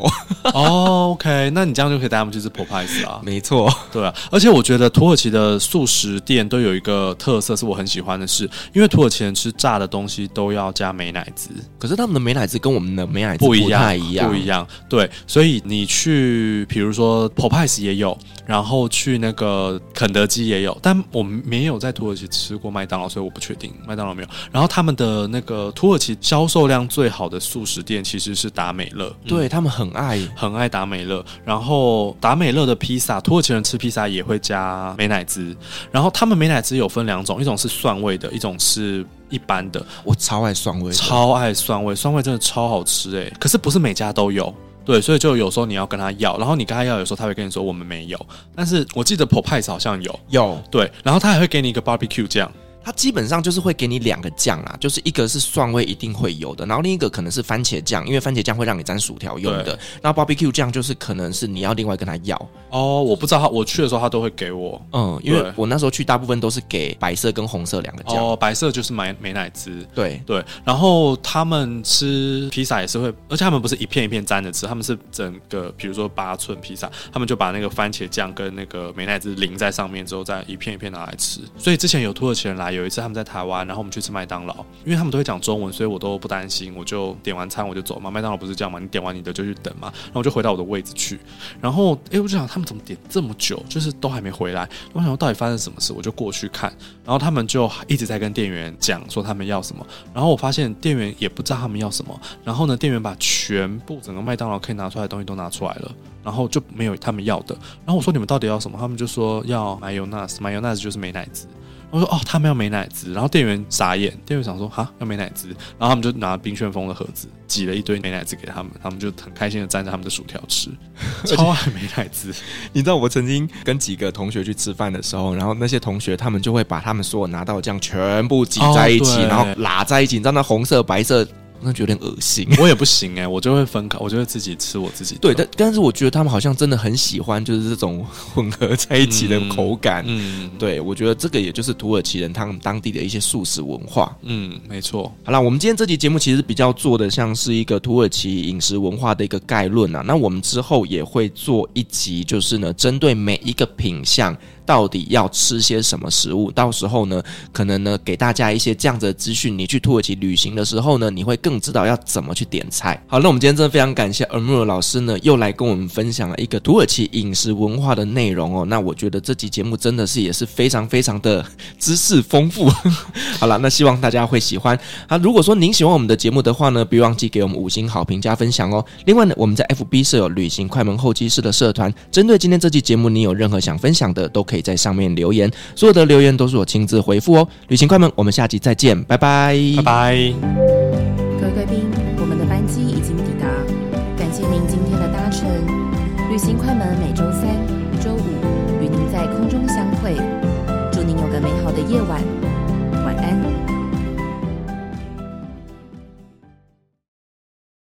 [0.53, 3.19] 哦，OK，那你这样就可以带他们去吃 Popeyes 啊？
[3.23, 11.49] 没错，对啊，而且我觉得土耳其的素食店都有一个特色，是我很喜欢的是，因为土耳其人吃炸的东西都要加美奶滋，
[11.79, 14.67] 可是他们的美奶滋跟我们的美奶滋不一样，不一样，不一样。
[14.87, 18.15] 对，所以你去，比如说 Popeyes 也有，
[18.45, 24.29] 然后去那个肯德基也有，但我们没有在土耳其吃过麦当劳，所以我不确定麦当劳没有。
[24.51, 29.49] 然后他们的那个土耳其销售量最好的素食店其实是达美乐，对。
[29.53, 30.19] 他们很爱。
[30.35, 35.55] 很爱达美乐，然后达美乐的披萨，土耳其人吃披萨也会加美乃滋，
[35.89, 39.81] 然后他们美乃滋有分两种，一种是蒜味的，一种是一般的。
[40.03, 43.31] 我超爱蒜味，超爱蒜味，蒜味真的超好吃哎！
[43.39, 44.53] 可是不是每家都有，
[44.83, 48.19] 对，所以就有时候你要跟他要，然后你跟他要，有时候他会跟你说我们没有，
[48.55, 52.51] 但是我记得 Popeyes 好像有，有，对，然后他还会给你一个 barbecue 酱。
[52.83, 59.63] 它基本上就是会给你两个酱啊，就是一个是蒜味一定会有的，然后另一个可能是番茄酱，因为番茄酱会让你沾薯条用的。
[59.63, 62.35] 对那 barbecue 酱就是可能是你要另外跟他要。
[62.69, 64.81] 哦，我不知道他，我去的时候他都会给我。
[64.91, 68.17] 嗯，因为我那时候去大部分都是给白色跟红色两个酱。
[68.17, 69.87] 哦，白色就是买美乃滋。
[69.93, 81.39] 对对，然后他们吃披萨也是会，而且他们不是一片一片沾着吃，他们是整个，比如说八寸披萨，他们就把那个番茄酱跟那个美乃滋淋在上面之后，再一片一片拿来吃。
[81.57, 84.55] 所以之前有土耳其人来有一次他们在台湾，然后我们去吃麦当劳，
[84.85, 88.09] 因为他们都会讲中文，所以我都不担心，我就点完餐我就走嘛。
[88.11, 88.79] 麦当劳不是这样嘛？
[88.79, 89.91] 你点完你的就去等嘛。
[90.05, 91.19] 然后我就回到我的位置去，
[91.61, 94.67] 然后哎，我就想他们怎么点这么久，就是都还没回来。
[94.93, 96.71] 我想说到底发生什么事，我就过去看，
[97.03, 105.91] 然后他们就一直在跟店员讲说他们要什么，然后我发现店员也不知道他们要什么，然后呢，店员把全部整个麦当劳可以拿出来的东西都拿出来了。
[106.23, 107.53] 然后就没有他们要的。
[107.85, 108.77] 然后我说，你们到底要什么？
[108.79, 111.47] 他们就说要 mayonnaise，mayonnaise 就是美乃滋。
[111.93, 113.13] 我说哦，他们要美乃滋。
[113.13, 115.49] 然后店员傻眼，店员想说哈，要美乃滋。
[115.77, 120.71] 然后他们就拿冰旋风的盒子挤了一堆美乃滋给他们，他们就很开心的蘸着他们的薯条吃，
[121.23, 122.33] 超爱美乃滋。
[122.73, 131.27] 你知道我曾经跟几个同学去吃饭的时候，然后那些同学他们就会把他们所有拿到的酱全部挤在一起，哦、然后拉在一起，你知道那红色、白色。
[131.63, 135.17] 那就有点恶心，我也不行哎、欸，我就会分开，我就会自己吃我自己。
[135.21, 140.03] 对，但但是我觉得他们好像真的很喜欢，就是这种 混合在一起的口感。
[140.07, 144.15] 嗯，嗯对，我觉得这个也就是土耳其人他们当地的一些素食文化。
[144.23, 145.13] 嗯，没错。
[145.23, 150.03] 好了，我们今天这期节目其实比较做的像是一个土耳其饮食文化的一个概论啊。
[150.05, 154.35] 那我们之后也会做一集，就是呢，针对每一个品项。
[154.65, 156.51] 到底要吃些什么食物？
[156.51, 159.57] 到时候呢，可能呢，给大家一些这样子的资讯。
[159.57, 163.01] 你去土耳其旅行的时候呢，你会更知道要怎么去点菜。
[163.07, 168.65] 好，那我们今天真的非常感谢 Amir 老师呢，又来跟我们分享了一个土耳其饮食文化的内容哦。
[168.65, 171.45] 那我觉得这期节目真的是也是非常非常的
[171.77, 172.69] 知识丰富。
[173.39, 174.77] 好了，那希望大家会喜欢。
[175.07, 178.83] 好，如果说您喜欢我们的节目的话呢，别忘记给我们五星好评加分享哦。
[179.05, 184.52] 另外呢，我们在 FB 设有旅行快门候机室的社团，针对今天这期节目，你有任何想分享的，都可以。
[184.53, 187.47] 可以在上面留言，所有的留言都是我亲自回复哦。
[187.69, 190.82] 旅行快门，我们下集再见，拜拜，拜拜。